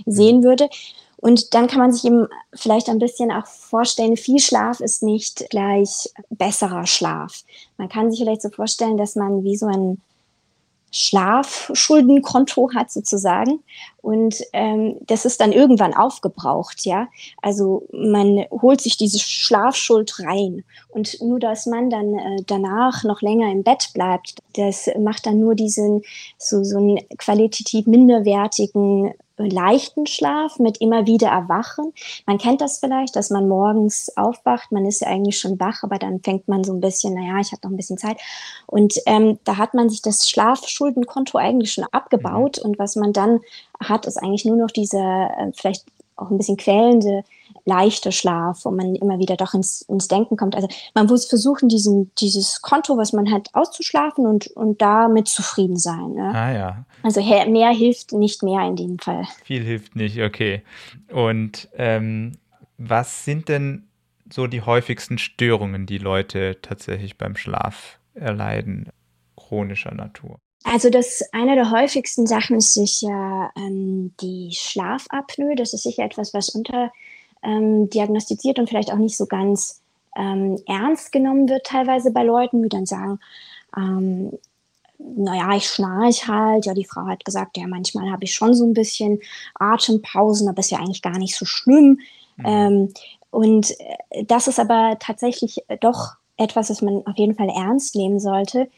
sehen 0.06 0.42
würde. 0.42 0.68
Und 1.24 1.54
dann 1.54 1.68
kann 1.68 1.78
man 1.78 1.90
sich 1.90 2.04
eben 2.04 2.28
vielleicht 2.52 2.90
ein 2.90 2.98
bisschen 2.98 3.32
auch 3.32 3.46
vorstellen, 3.46 4.18
viel 4.18 4.40
Schlaf 4.40 4.80
ist 4.80 5.02
nicht 5.02 5.48
gleich 5.48 6.10
besserer 6.28 6.86
Schlaf. 6.86 7.44
Man 7.78 7.88
kann 7.88 8.10
sich 8.10 8.20
vielleicht 8.20 8.42
so 8.42 8.50
vorstellen, 8.50 8.98
dass 8.98 9.16
man 9.16 9.42
wie 9.42 9.56
so 9.56 9.64
ein 9.64 10.02
Schlafschuldenkonto 10.90 12.74
hat 12.74 12.90
sozusagen 12.90 13.60
und 14.02 14.36
ähm, 14.52 14.98
das 15.06 15.24
ist 15.24 15.40
dann 15.40 15.52
irgendwann 15.52 15.94
aufgebraucht, 15.94 16.84
ja. 16.84 17.08
Also 17.40 17.88
man 17.90 18.44
holt 18.50 18.82
sich 18.82 18.98
diese 18.98 19.18
Schlafschuld 19.18 20.20
rein 20.20 20.62
und 20.90 21.22
nur, 21.22 21.40
dass 21.40 21.64
man 21.64 21.88
dann 21.88 22.18
äh, 22.18 22.42
danach 22.46 23.02
noch 23.02 23.22
länger 23.22 23.50
im 23.50 23.64
Bett 23.64 23.92
bleibt, 23.94 24.34
das 24.56 24.90
macht 25.00 25.24
dann 25.24 25.40
nur 25.40 25.54
diesen 25.54 26.02
so 26.36 26.62
so 26.62 26.76
einen 26.76 26.98
qualitativ 27.16 27.86
minderwertigen 27.86 29.14
leichten 29.36 30.06
Schlaf 30.06 30.58
mit 30.58 30.80
immer 30.80 31.06
wieder 31.06 31.28
Erwachen. 31.28 31.92
Man 32.26 32.38
kennt 32.38 32.60
das 32.60 32.78
vielleicht, 32.78 33.16
dass 33.16 33.30
man 33.30 33.48
morgens 33.48 34.16
aufwacht, 34.16 34.72
man 34.72 34.86
ist 34.86 35.00
ja 35.00 35.08
eigentlich 35.08 35.38
schon 35.38 35.58
wach, 35.58 35.82
aber 35.82 35.98
dann 35.98 36.20
fängt 36.20 36.48
man 36.48 36.64
so 36.64 36.72
ein 36.72 36.80
bisschen, 36.80 37.14
naja, 37.14 37.40
ich 37.40 37.52
habe 37.52 37.60
noch 37.64 37.70
ein 37.70 37.76
bisschen 37.76 37.98
Zeit. 37.98 38.18
Und 38.66 38.94
ähm, 39.06 39.38
da 39.44 39.56
hat 39.56 39.74
man 39.74 39.88
sich 39.88 40.02
das 40.02 40.28
Schlafschuldenkonto 40.28 41.38
eigentlich 41.38 41.72
schon 41.72 41.86
abgebaut. 41.90 42.60
Mhm. 42.62 42.70
Und 42.70 42.78
was 42.78 42.96
man 42.96 43.12
dann 43.12 43.40
hat, 43.80 44.06
ist 44.06 44.22
eigentlich 44.22 44.44
nur 44.44 44.56
noch 44.56 44.70
diese 44.70 44.98
äh, 44.98 45.50
vielleicht 45.54 45.84
auch 46.16 46.30
ein 46.30 46.38
bisschen 46.38 46.56
quälende 46.56 47.24
leichter 47.64 48.12
Schlaf, 48.12 48.64
wo 48.64 48.70
man 48.70 48.94
immer 48.94 49.18
wieder 49.18 49.36
doch 49.36 49.54
ins, 49.54 49.82
ins 49.82 50.08
Denken 50.08 50.36
kommt. 50.36 50.54
Also 50.54 50.68
man 50.94 51.06
muss 51.06 51.26
versuchen, 51.26 51.68
diesen, 51.68 52.14
dieses 52.16 52.62
Konto, 52.62 52.96
was 52.96 53.12
man 53.12 53.30
hat, 53.30 53.48
auszuschlafen 53.52 54.26
und, 54.26 54.48
und 54.48 54.82
damit 54.82 55.28
zufrieden 55.28 55.76
sein. 55.76 56.12
Ne? 56.12 56.32
Ah 56.34 56.52
ja. 56.52 56.84
Also 57.02 57.22
mehr 57.22 57.70
hilft 57.70 58.12
nicht 58.12 58.42
mehr 58.42 58.66
in 58.66 58.76
dem 58.76 58.98
Fall. 58.98 59.24
Viel 59.44 59.62
hilft 59.62 59.96
nicht, 59.96 60.20
okay. 60.20 60.62
Und 61.12 61.68
ähm, 61.76 62.32
was 62.76 63.24
sind 63.24 63.48
denn 63.48 63.88
so 64.30 64.46
die 64.46 64.62
häufigsten 64.62 65.18
Störungen, 65.18 65.86
die 65.86 65.98
Leute 65.98 66.58
tatsächlich 66.60 67.18
beim 67.18 67.36
Schlaf 67.36 67.98
erleiden, 68.14 68.88
chronischer 69.36 69.94
Natur? 69.94 70.38
Also 70.64 70.88
das 70.88 71.22
eine 71.32 71.56
der 71.56 71.70
häufigsten 71.70 72.26
Sachen 72.26 72.56
ist 72.56 72.72
sicher 72.72 73.50
ähm, 73.54 74.14
die 74.20 74.50
Schlafapnoe. 74.54 75.56
Das 75.56 75.74
ist 75.74 75.82
sicher 75.82 76.04
etwas, 76.04 76.32
was 76.32 76.48
unter 76.48 76.90
ähm, 77.44 77.90
diagnostiziert 77.90 78.58
und 78.58 78.68
vielleicht 78.68 78.92
auch 78.92 78.98
nicht 78.98 79.16
so 79.16 79.26
ganz 79.26 79.82
ähm, 80.16 80.58
ernst 80.66 81.12
genommen 81.12 81.48
wird, 81.48 81.66
teilweise 81.66 82.10
bei 82.10 82.22
Leuten, 82.22 82.62
die 82.62 82.68
dann 82.68 82.86
sagen, 82.86 83.20
ähm, 83.76 84.32
naja, 84.98 85.54
ich 85.56 85.66
schnarch 85.66 86.28
halt. 86.28 86.66
Ja, 86.66 86.74
die 86.74 86.84
Frau 86.84 87.06
hat 87.06 87.24
gesagt, 87.24 87.56
ja, 87.56 87.66
manchmal 87.66 88.10
habe 88.10 88.24
ich 88.24 88.34
schon 88.34 88.54
so 88.54 88.64
ein 88.64 88.74
bisschen 88.74 89.20
Atempausen, 89.54 90.48
aber 90.48 90.60
ist 90.60 90.70
ja 90.70 90.78
eigentlich 90.78 91.02
gar 91.02 91.18
nicht 91.18 91.36
so 91.36 91.44
schlimm. 91.44 92.00
Mhm. 92.36 92.44
Ähm, 92.44 92.94
und 93.30 93.70
äh, 93.80 94.24
das 94.24 94.48
ist 94.48 94.60
aber 94.60 94.96
tatsächlich 95.00 95.64
doch 95.80 96.14
etwas, 96.36 96.70
was 96.70 96.82
man 96.82 97.06
auf 97.06 97.16
jeden 97.16 97.34
Fall 97.34 97.48
ernst 97.48 97.96
nehmen 97.96 98.20
sollte. 98.20 98.68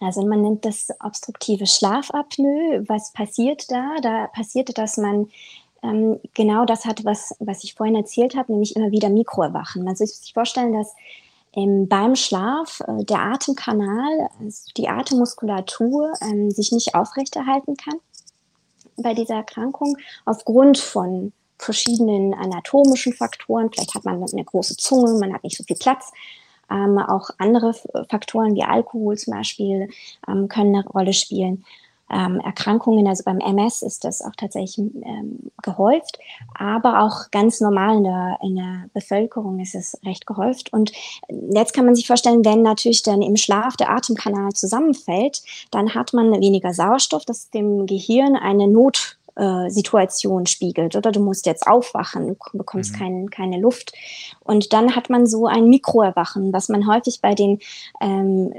Also 0.00 0.24
man 0.24 0.42
nennt 0.42 0.64
das 0.64 0.88
obstruktive 1.04 1.66
Schlafapnoe. 1.66 2.84
Was 2.86 3.12
passiert 3.12 3.70
da? 3.70 3.96
Da 4.00 4.28
passiert, 4.28 4.76
dass 4.78 4.96
man 4.96 5.28
ähm, 5.82 6.20
genau 6.34 6.64
das 6.64 6.84
hat, 6.84 7.04
was, 7.04 7.34
was 7.38 7.64
ich 7.64 7.74
vorhin 7.74 7.96
erzählt 7.96 8.36
habe, 8.36 8.52
nämlich 8.52 8.76
immer 8.76 8.90
wieder 8.90 9.08
Mikroerwachen. 9.08 9.84
Man 9.84 9.94
muss 9.98 10.22
sich 10.22 10.32
vorstellen, 10.32 10.72
dass 10.72 10.94
ähm, 11.54 11.88
beim 11.88 12.14
Schlaf 12.16 12.80
äh, 12.86 13.04
der 13.04 13.20
Atemkanal, 13.20 14.28
also 14.40 14.70
die 14.76 14.88
Atemmuskulatur 14.88 16.12
ähm, 16.20 16.50
sich 16.50 16.72
nicht 16.72 16.94
aufrechterhalten 16.94 17.76
kann 17.76 18.00
bei 18.96 19.14
dieser 19.14 19.36
Erkrankung 19.36 19.96
aufgrund 20.24 20.78
von 20.78 21.32
verschiedenen 21.58 22.34
anatomischen 22.34 23.12
Faktoren. 23.12 23.70
Vielleicht 23.72 23.94
hat 23.94 24.04
man 24.04 24.22
eine 24.22 24.44
große 24.44 24.76
Zunge, 24.76 25.18
man 25.18 25.32
hat 25.32 25.44
nicht 25.44 25.56
so 25.56 25.64
viel 25.64 25.76
Platz. 25.76 26.12
Ähm, 26.70 26.98
auch 26.98 27.30
andere 27.38 27.72
Faktoren 28.10 28.54
wie 28.54 28.62
Alkohol 28.62 29.16
zum 29.16 29.32
Beispiel 29.32 29.88
ähm, 30.28 30.48
können 30.48 30.76
eine 30.76 30.86
Rolle 30.86 31.14
spielen 31.14 31.64
ähm, 32.10 32.40
Erkrankungen. 32.40 33.06
Also 33.06 33.24
beim 33.24 33.40
MS 33.40 33.82
ist 33.82 34.04
das 34.04 34.22
auch 34.22 34.34
tatsächlich 34.36 34.78
ähm, 34.78 35.50
gehäuft, 35.62 36.18
aber 36.54 37.02
auch 37.02 37.30
ganz 37.30 37.60
normal 37.60 37.96
in 37.96 38.04
der, 38.04 38.38
in 38.42 38.56
der 38.56 38.84
Bevölkerung 38.94 39.58
ist 39.60 39.74
es 39.74 39.98
recht 40.04 40.26
gehäuft. 40.26 40.72
Und 40.72 40.92
jetzt 41.28 41.74
kann 41.74 41.84
man 41.84 41.94
sich 41.94 42.06
vorstellen, 42.06 42.44
wenn 42.44 42.62
natürlich 42.62 43.02
dann 43.02 43.22
im 43.22 43.36
Schlaf 43.36 43.76
der 43.76 43.90
Atemkanal 43.90 44.52
zusammenfällt, 44.52 45.42
dann 45.70 45.94
hat 45.94 46.12
man 46.12 46.32
weniger 46.40 46.72
Sauerstoff, 46.72 47.24
das 47.24 47.50
dem 47.50 47.86
Gehirn 47.86 48.36
eine 48.36 48.68
Not 48.68 49.17
äh, 49.38 49.70
Situation 49.70 50.46
spiegelt. 50.46 50.96
Oder 50.96 51.12
du 51.12 51.20
musst 51.20 51.46
jetzt 51.46 51.66
aufwachen, 51.66 52.26
du 52.26 52.36
bekommst 52.58 52.92
mhm. 52.94 52.98
kein, 52.98 53.30
keine 53.30 53.60
Luft. 53.60 53.92
Und 54.42 54.72
dann 54.72 54.96
hat 54.96 55.10
man 55.10 55.26
so 55.26 55.46
ein 55.46 55.68
Mikroerwachen. 55.68 56.52
Was 56.52 56.68
man 56.68 56.86
häufig 56.86 57.20
bei 57.20 57.34
den 57.34 57.60
ähm, 58.00 58.52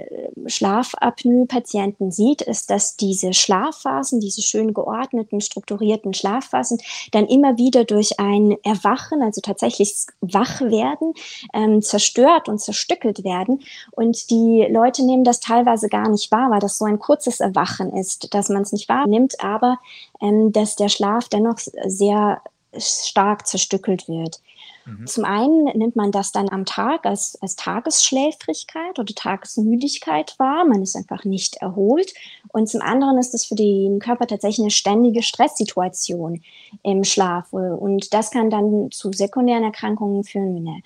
Schlafapnoe-Patienten 0.45 2.12
sieht, 2.12 2.41
ist, 2.41 2.69
dass 2.69 2.95
diese 2.95 3.33
Schlafphasen, 3.33 4.19
diese 4.19 4.41
schön 4.41 4.74
geordneten, 4.74 5.41
strukturierten 5.41 6.13
Schlafphasen, 6.13 6.77
dann 7.12 7.25
immer 7.27 7.57
wieder 7.57 7.83
durch 7.86 8.19
ein 8.19 8.55
Erwachen, 8.63 9.21
also 9.21 9.41
tatsächlich 9.41 9.93
wach 10.21 10.62
werden, 10.62 11.13
ähm, 11.53 11.81
zerstört 11.81 12.48
und 12.48 12.62
zerstückelt 12.62 13.24
werden. 13.24 13.62
Und 13.91 14.29
die 14.29 14.65
Leute 14.69 15.03
nehmen 15.03 15.24
das 15.24 15.39
teilweise 15.39 15.89
gar 15.89 16.07
nicht 16.07 16.31
wahr, 16.31 16.51
weil 16.51 16.59
das 16.59 16.77
so 16.77 16.86
ein 16.86 17.00
kurzes 17.00 17.39
Erwachen 17.39 17.91
ist, 17.93 18.33
dass 18.33 18.50
man 18.50 18.62
es 18.62 18.71
nicht 18.71 18.88
wahrnimmt, 18.88 19.43
aber 19.43 19.77
ähm, 20.21 20.51
dass 20.51 20.69
der 20.76 20.90
Schlaf 20.90 21.30
dennoch 21.30 21.58
sehr 21.58 22.42
stark 22.78 23.48
zerstückelt 23.48 24.08
wird. 24.08 24.40
Mhm. 24.86 25.08
Zum 25.08 25.26
einen 25.26 25.66
nimmt 25.78 25.96
man 25.96 26.12
das 26.12 26.32
dann 26.32 26.50
am 26.50 26.66
Tag 26.66 27.06
als, 27.06 27.38
als 27.42 27.56
Tagesschläfrigkeit 27.56 29.00
oder 29.00 29.14
Tagesmüdigkeit 29.14 30.36
wahr. 30.38 30.66
Man 30.66 30.82
ist 30.82 30.96
einfach 30.96 31.24
nicht 31.24 31.58
erholt. 31.58 32.14
Und 32.50 32.70
zum 32.70 32.82
anderen 32.82 33.18
ist 33.18 33.34
es 33.34 33.46
für 33.46 33.56
den 33.56 34.00
Körper 34.00 34.28
tatsächlich 34.28 34.64
eine 34.64 34.72
ständige 34.72 35.24
Stresssituation 35.24 36.42
im 36.84 37.04
Schlaf. 37.04 37.52
Und 37.54 38.14
das 38.14 38.32
kann 38.32 38.50
dann 38.50 38.92
zu 38.92 39.12
sekundären 39.12 39.64
Erkrankungen 39.64 40.24
führen, 40.24 40.56
wie 40.56 40.70
eine 40.70 40.82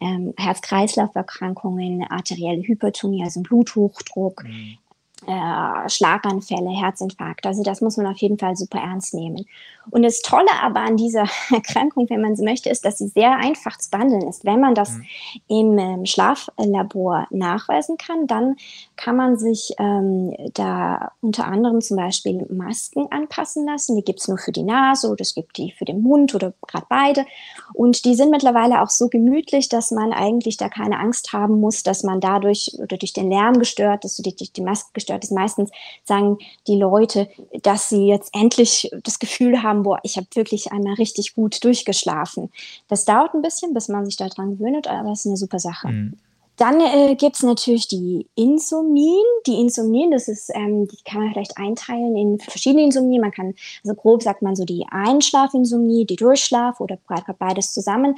ähm, 0.00 0.34
Herz-Kreislauf-Erkrankungen, 0.36 2.04
arterielle 2.10 2.62
Hypertonie, 2.62 3.22
also 3.22 3.40
Bluthochdruck, 3.40 4.44
mhm 4.44 4.78
äh, 5.26 5.88
Schlaganfälle, 5.88 6.70
Herzinfarkt. 6.70 7.46
Also 7.46 7.62
das 7.62 7.80
muss 7.80 7.96
man 7.96 8.06
auf 8.06 8.18
jeden 8.18 8.38
Fall 8.38 8.56
super 8.56 8.78
ernst 8.78 9.14
nehmen. 9.14 9.46
Und 9.90 10.02
das 10.02 10.20
Tolle 10.20 10.50
aber 10.62 10.80
an 10.80 10.96
dieser 10.96 11.26
Erkrankung, 11.52 12.08
wenn 12.08 12.20
man 12.20 12.36
so 12.36 12.44
möchte, 12.44 12.70
ist, 12.70 12.84
dass 12.84 12.98
sie 12.98 13.08
sehr 13.08 13.36
einfach 13.36 13.78
zu 13.78 13.90
behandeln 13.90 14.28
ist. 14.28 14.44
Wenn 14.44 14.60
man 14.60 14.74
das 14.74 14.90
mhm. 14.90 15.04
im 15.48 15.78
ähm, 15.78 16.06
Schlaflabor 16.06 17.26
nachweisen 17.30 17.96
kann, 17.96 18.26
dann 18.26 18.56
kann 18.96 19.16
man 19.16 19.36
sich 19.36 19.74
ähm, 19.78 20.34
da 20.54 21.12
unter 21.20 21.46
anderem 21.46 21.80
zum 21.80 21.96
Beispiel 21.96 22.46
Masken 22.50 23.06
anpassen 23.10 23.66
lassen. 23.66 23.96
Die 23.96 24.04
gibt 24.04 24.20
es 24.20 24.28
nur 24.28 24.38
für 24.38 24.52
die 24.52 24.62
Nase 24.62 25.08
oder 25.08 25.22
es 25.22 25.34
gibt 25.34 25.56
die 25.56 25.72
für 25.72 25.84
den 25.84 26.02
Mund 26.02 26.34
oder 26.34 26.52
gerade 26.66 26.86
beide. 26.88 27.26
Und 27.74 28.04
die 28.04 28.14
sind 28.14 28.30
mittlerweile 28.30 28.82
auch 28.82 28.90
so 28.90 29.08
gemütlich, 29.08 29.68
dass 29.68 29.90
man 29.90 30.12
eigentlich 30.12 30.56
da 30.56 30.68
keine 30.68 30.98
Angst 30.98 31.32
haben 31.32 31.60
muss, 31.60 31.82
dass 31.82 32.02
man 32.02 32.20
dadurch 32.20 32.76
oder 32.80 32.96
durch 32.96 33.12
den 33.12 33.30
Lärm 33.30 33.58
gestört 33.58 34.04
ist 34.04 34.24
durch 34.24 34.52
die 34.52 34.62
Maske 34.62 34.90
gestört 34.92 35.11
ist. 35.20 35.32
Meistens 35.32 35.70
sagen 36.04 36.38
die 36.66 36.78
Leute, 36.78 37.28
dass 37.62 37.88
sie 37.88 38.06
jetzt 38.06 38.34
endlich 38.34 38.90
das 39.02 39.18
Gefühl 39.18 39.62
haben, 39.62 39.82
boah, 39.82 40.00
ich 40.02 40.16
habe 40.16 40.26
wirklich 40.34 40.72
einmal 40.72 40.94
richtig 40.94 41.34
gut 41.34 41.62
durchgeschlafen. 41.64 42.50
Das 42.88 43.04
dauert 43.04 43.34
ein 43.34 43.42
bisschen, 43.42 43.74
bis 43.74 43.88
man 43.88 44.04
sich 44.06 44.16
daran 44.16 44.58
gewöhnt, 44.58 44.88
aber 44.88 45.12
es 45.12 45.20
ist 45.20 45.26
eine 45.26 45.36
super 45.36 45.58
Sache. 45.58 45.88
Mhm. 45.88 46.18
Dann 46.56 46.80
äh, 46.80 47.14
gibt 47.16 47.36
es 47.36 47.42
natürlich 47.42 47.88
die 47.88 48.28
Insomnien. 48.34 49.24
Die 49.46 49.58
Insomnien, 49.58 50.10
das 50.10 50.28
ist, 50.28 50.50
ähm, 50.54 50.86
die 50.86 50.98
kann 51.04 51.22
man 51.22 51.32
vielleicht 51.32 51.56
einteilen 51.56 52.14
in 52.16 52.38
verschiedene 52.38 52.84
Insomnien. 52.84 53.22
Man 53.22 53.30
kann, 53.30 53.54
also 53.82 53.94
grob 53.94 54.22
sagt 54.22 54.42
man 54.42 54.54
so 54.54 54.64
die 54.64 54.84
Einschlafinsomnie, 54.90 56.04
die 56.04 56.16
Durchschlaf 56.16 56.80
oder 56.80 56.98
beides 57.38 57.72
zusammen. 57.72 58.16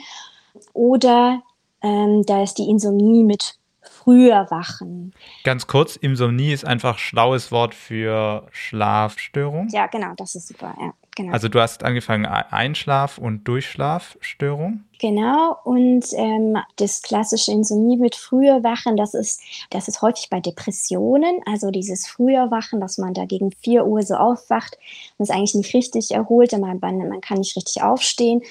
Oder 0.72 1.42
ähm, 1.80 2.24
da 2.26 2.42
ist 2.42 2.58
die 2.58 2.68
Insomnie 2.68 3.22
mit 3.22 3.56
früher 3.90 4.46
wachen. 4.50 5.12
Ganz 5.44 5.66
kurz, 5.66 5.96
Insomnie 5.96 6.52
ist 6.52 6.66
einfach 6.66 6.98
schlaues 6.98 7.52
Wort 7.52 7.74
für 7.74 8.46
Schlafstörung. 8.52 9.68
Ja, 9.70 9.86
genau, 9.86 10.12
das 10.16 10.34
ist 10.34 10.48
super, 10.48 10.74
ja. 10.80 10.92
Genau. 11.16 11.32
Also 11.32 11.48
du 11.48 11.60
hast 11.60 11.84
angefangen 11.84 12.26
Einschlaf- 12.26 13.18
und 13.18 13.44
Durchschlafstörung. 13.44 14.84
Genau, 14.98 15.56
und 15.62 16.04
ähm, 16.16 16.56
das 16.76 17.02
klassische 17.02 17.52
Insomnie 17.52 17.96
mit 17.96 18.16
früher 18.16 18.64
Wachen, 18.64 18.96
das 18.96 19.14
ist, 19.14 19.40
das 19.70 19.86
ist 19.86 20.02
häufig 20.02 20.28
bei 20.28 20.40
Depressionen, 20.40 21.40
also 21.46 21.70
dieses 21.70 22.06
früher 22.06 22.50
Wachen, 22.50 22.80
dass 22.80 22.98
man 22.98 23.14
da 23.14 23.26
gegen 23.26 23.52
4 23.52 23.86
Uhr 23.86 24.02
so 24.02 24.14
aufwacht 24.14 24.76
und 25.18 25.24
ist 25.24 25.30
eigentlich 25.30 25.54
nicht 25.54 25.74
richtig 25.74 26.10
erholt, 26.10 26.50
man, 26.52 26.80
man 26.80 27.20
kann 27.20 27.38
nicht 27.38 27.56
richtig 27.56 27.82
aufstehen 27.82 28.42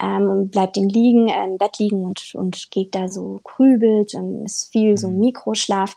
ähm, 0.00 0.48
bleibt 0.48 0.76
im 0.76 0.88
Liegen, 0.88 1.28
äh, 1.28 1.44
im 1.44 1.58
Bett 1.58 1.78
liegen 1.78 2.04
und, 2.04 2.34
und 2.34 2.70
geht 2.70 2.94
da 2.94 3.08
so 3.08 3.40
grübelt 3.44 4.14
und 4.14 4.44
ist 4.44 4.72
viel 4.72 4.96
so 4.96 5.08
mhm. 5.08 5.20
Mikroschlaf. 5.20 5.96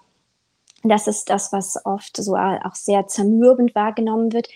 Das 0.83 1.07
ist 1.07 1.29
das, 1.29 1.53
was 1.53 1.85
oft 1.85 2.17
so 2.17 2.35
auch 2.35 2.75
sehr 2.75 3.07
zermürbend 3.07 3.73
wahrgenommen 3.73 4.33
wird. 4.33 4.49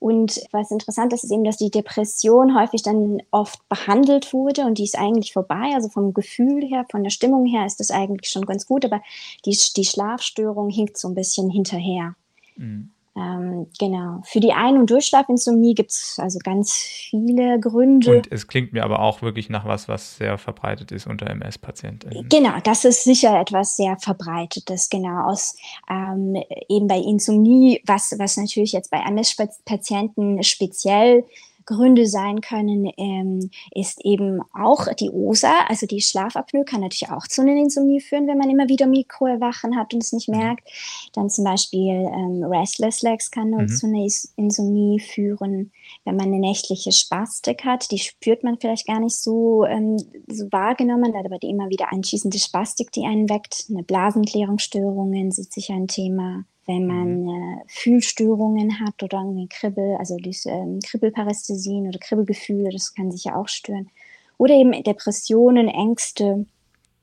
Und 0.00 0.40
was 0.52 0.70
interessant 0.70 1.12
ist, 1.12 1.24
ist 1.24 1.32
eben, 1.32 1.44
dass 1.44 1.56
die 1.56 1.70
Depression 1.70 2.58
häufig 2.58 2.82
dann 2.82 3.20
oft 3.32 3.68
behandelt 3.68 4.32
wurde 4.32 4.64
und 4.64 4.78
die 4.78 4.84
ist 4.84 4.98
eigentlich 4.98 5.32
vorbei. 5.32 5.72
Also 5.74 5.88
vom 5.88 6.14
Gefühl 6.14 6.64
her, 6.64 6.86
von 6.90 7.02
der 7.02 7.10
Stimmung 7.10 7.46
her 7.46 7.66
ist 7.66 7.80
das 7.80 7.90
eigentlich 7.90 8.30
schon 8.30 8.46
ganz 8.46 8.66
gut, 8.66 8.84
aber 8.84 9.02
die, 9.44 9.56
die 9.76 9.84
Schlafstörung 9.84 10.70
hinkt 10.70 10.98
so 10.98 11.08
ein 11.08 11.14
bisschen 11.14 11.50
hinterher. 11.50 12.14
Mhm. 12.56 12.90
Ähm, 13.18 13.66
genau. 13.78 14.20
Für 14.24 14.38
die 14.38 14.52
Ein- 14.52 14.78
und 14.78 14.90
Durchschlafinsomnie 14.90 15.74
gibt 15.74 15.90
es 15.90 16.18
also 16.22 16.38
ganz 16.38 16.72
viele 16.74 17.58
Gründe. 17.58 18.18
Und 18.18 18.30
es 18.30 18.46
klingt 18.46 18.72
mir 18.72 18.84
aber 18.84 19.00
auch 19.00 19.22
wirklich 19.22 19.50
nach 19.50 19.64
was, 19.64 19.88
was 19.88 20.18
sehr 20.18 20.38
verbreitet 20.38 20.92
ist 20.92 21.06
unter 21.06 21.28
MS-Patienten. 21.28 22.28
Genau, 22.28 22.52
das 22.62 22.84
ist 22.84 23.02
sicher 23.02 23.40
etwas 23.40 23.76
sehr 23.76 23.96
verbreitetes, 23.98 24.88
genau 24.88 25.26
aus 25.28 25.56
ähm, 25.90 26.36
eben 26.68 26.86
bei 26.86 26.98
Insomnie, 26.98 27.82
was, 27.86 28.14
was 28.18 28.36
natürlich 28.36 28.72
jetzt 28.72 28.90
bei 28.90 28.98
MS-Patienten 28.98 30.42
speziell 30.44 31.24
Gründe 31.68 32.06
sein 32.06 32.40
können, 32.40 32.90
ähm, 32.96 33.50
ist 33.74 34.02
eben 34.02 34.40
auch 34.54 34.86
die 34.94 35.10
OSA, 35.10 35.66
also 35.68 35.86
die 35.86 36.00
Schlafapnoe 36.00 36.64
kann 36.64 36.80
natürlich 36.80 37.12
auch 37.12 37.26
zu 37.26 37.42
einer 37.42 37.52
Insomnie 37.52 38.00
führen, 38.00 38.26
wenn 38.26 38.38
man 38.38 38.48
immer 38.48 38.70
wieder 38.70 38.86
Mikroerwachen 38.86 39.76
hat 39.76 39.92
und 39.92 40.02
es 40.02 40.12
nicht 40.14 40.30
mhm. 40.30 40.38
merkt. 40.38 40.66
Dann 41.12 41.28
zum 41.28 41.44
Beispiel 41.44 42.08
ähm, 42.10 42.42
Restless 42.42 43.02
Legs 43.02 43.30
kann 43.30 43.50
mhm. 43.50 43.68
zu 43.68 43.86
einer 43.86 44.08
Insomnie 44.36 44.98
führen. 44.98 45.70
Wenn 46.06 46.16
man 46.16 46.28
eine 46.28 46.38
nächtliche 46.38 46.90
Spastik 46.90 47.66
hat, 47.66 47.90
die 47.90 47.98
spürt 47.98 48.44
man 48.44 48.58
vielleicht 48.58 48.86
gar 48.86 49.00
nicht 49.00 49.16
so, 49.16 49.66
ähm, 49.66 49.98
so 50.26 50.50
wahrgenommen, 50.50 51.14
aber 51.14 51.38
die 51.38 51.50
immer 51.50 51.68
wieder 51.68 51.92
anschließende 51.92 52.38
Spastik, 52.38 52.92
die 52.92 53.04
einen 53.04 53.28
weckt. 53.28 53.66
Eine 53.68 53.82
Blasenklärungsstörungen 53.82 55.32
sind 55.32 55.52
sicher 55.52 55.74
ein 55.74 55.86
Thema 55.86 56.44
wenn 56.68 56.86
man 56.86 57.22
mhm. 57.22 57.28
äh, 57.28 57.64
Fühlstörungen 57.66 58.78
hat 58.78 59.02
oder 59.02 59.18
irgendwie 59.18 59.48
Kribbel, 59.48 59.96
also 59.98 60.16
diese 60.16 60.50
ähm, 60.50 60.78
Kribbelparästhesien 60.84 61.88
oder 61.88 61.98
Kribbelgefühle, 61.98 62.70
das 62.70 62.94
kann 62.94 63.10
sich 63.10 63.24
ja 63.24 63.34
auch 63.34 63.48
stören. 63.48 63.90
Oder 64.36 64.54
eben 64.54 64.70
Depressionen, 64.84 65.68
Ängste. 65.68 66.46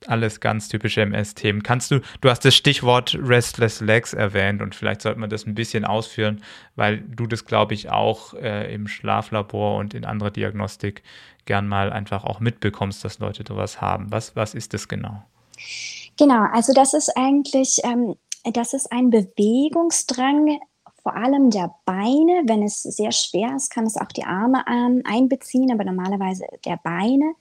Alles 0.07 0.39
ganz 0.39 0.69
typische 0.69 1.01
MS-Themen. 1.01 1.63
Kannst 1.63 1.89
du, 1.89 1.99
du 2.21 2.29
hast 2.29 2.45
das 2.45 2.55
Stichwort 2.55 3.17
Restless 3.19 3.81
Legs 3.81 4.13
erwähnt 4.13 4.61
und 4.61 4.75
vielleicht 4.75 5.01
sollte 5.01 5.19
man 5.19 5.31
das 5.31 5.47
ein 5.47 5.55
bisschen 5.55 5.83
ausführen, 5.83 6.43
weil 6.75 6.99
du 6.99 7.25
das, 7.25 7.45
glaube 7.45 7.73
ich, 7.73 7.89
auch 7.89 8.35
äh, 8.35 8.71
im 8.71 8.87
Schlaflabor 8.87 9.77
und 9.77 9.95
in 9.95 10.05
anderer 10.05 10.29
Diagnostik 10.29 11.01
gern 11.45 11.67
mal 11.67 11.91
einfach 11.91 12.23
auch 12.23 12.39
mitbekommst, 12.39 13.03
dass 13.03 13.17
Leute 13.17 13.43
sowas 13.47 13.81
haben. 13.81 14.11
Was, 14.11 14.35
was 14.35 14.53
ist 14.53 14.75
das 14.75 14.87
genau? 14.87 15.23
Genau, 16.17 16.45
also 16.53 16.71
das 16.73 16.93
ist 16.93 17.11
eigentlich 17.17 17.79
ähm, 17.83 18.15
das 18.51 18.73
ist 18.73 18.91
ein 18.91 19.09
Bewegungsdrang, 19.09 20.59
vor 21.01 21.15
allem 21.15 21.51
der 21.51 21.75
Beine. 21.85 22.43
Wenn 22.45 22.63
es 22.63 22.81
sehr 22.81 23.11
schwer 23.11 23.55
ist, 23.55 23.69
kann 23.69 23.85
es 23.85 23.97
auch 23.97 24.07
die 24.07 24.23
Arme 24.23 24.63
ähm, 24.67 25.01
einbeziehen, 25.05 25.71
aber 25.71 25.83
normalerweise 25.83 26.45
der 26.65 26.79
Beine. 26.83 27.33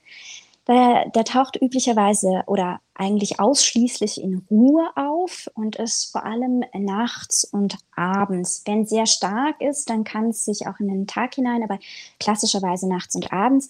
Der, 0.67 1.09
der 1.09 1.25
taucht 1.25 1.61
üblicherweise 1.61 2.43
oder 2.47 2.79
eigentlich 2.95 3.39
ausschließlich 3.39 4.21
in 4.21 4.45
Ruhe 4.49 4.89
auf 4.95 5.47
und 5.53 5.75
ist 5.75 6.11
vor 6.11 6.25
allem 6.25 6.63
nachts 6.73 7.43
und 7.43 7.77
abends. 7.95 8.63
Wenn 8.65 8.81
es 8.81 8.89
sehr 8.89 9.05
stark 9.05 9.61
ist, 9.61 9.89
dann 9.89 10.03
kann 10.03 10.29
es 10.29 10.45
sich 10.45 10.65
auch 10.65 10.79
in 10.79 10.87
den 10.87 11.05
Tag 11.05 11.35
hinein, 11.35 11.61
aber 11.63 11.77
klassischerweise 12.19 12.87
nachts 12.87 13.15
und 13.15 13.31
abends. 13.31 13.69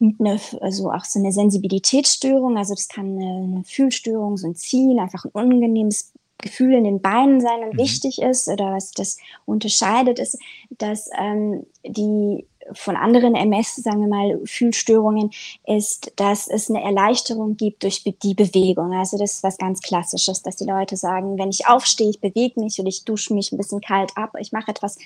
Eine, 0.00 0.40
also 0.60 0.90
auch 0.90 1.04
so 1.04 1.20
eine 1.20 1.30
Sensibilitätsstörung, 1.30 2.58
also 2.58 2.74
das 2.74 2.88
kann 2.88 3.16
eine 3.16 3.62
Fühlstörung, 3.64 4.36
so 4.36 4.48
ein 4.48 4.56
Ziehen, 4.56 4.98
einfach 4.98 5.24
ein 5.24 5.30
unangenehmes 5.32 6.13
Gefühl 6.38 6.74
in 6.74 6.84
den 6.84 7.00
Beinen 7.00 7.40
sein 7.40 7.60
und 7.64 7.74
mhm. 7.74 7.78
wichtig 7.78 8.20
ist 8.20 8.48
oder 8.48 8.72
was 8.72 8.92
das 8.92 9.18
unterscheidet, 9.46 10.18
ist, 10.18 10.38
dass 10.70 11.08
ähm, 11.18 11.64
die 11.86 12.46
von 12.72 12.96
anderen 12.96 13.34
MS, 13.34 13.76
sagen 13.76 14.00
wir 14.00 14.08
mal, 14.08 14.40
Fühlstörungen, 14.44 15.30
ist, 15.66 16.12
dass 16.16 16.48
es 16.48 16.70
eine 16.70 16.82
Erleichterung 16.82 17.56
gibt 17.56 17.82
durch 17.82 18.02
die 18.02 18.34
Bewegung. 18.34 18.92
Also 18.94 19.18
das 19.18 19.34
ist 19.34 19.42
was 19.42 19.58
ganz 19.58 19.80
Klassisches, 19.80 20.42
dass 20.42 20.56
die 20.56 20.64
Leute 20.64 20.96
sagen, 20.96 21.38
wenn 21.38 21.50
ich 21.50 21.66
aufstehe, 21.66 22.10
ich 22.10 22.20
bewege 22.20 22.60
mich 22.60 22.78
oder 22.78 22.88
ich 22.88 23.04
dusche 23.04 23.34
mich 23.34 23.52
ein 23.52 23.58
bisschen 23.58 23.80
kalt 23.80 24.16
ab, 24.16 24.32
ich 24.38 24.52
mache 24.52 24.70
etwas, 24.70 24.98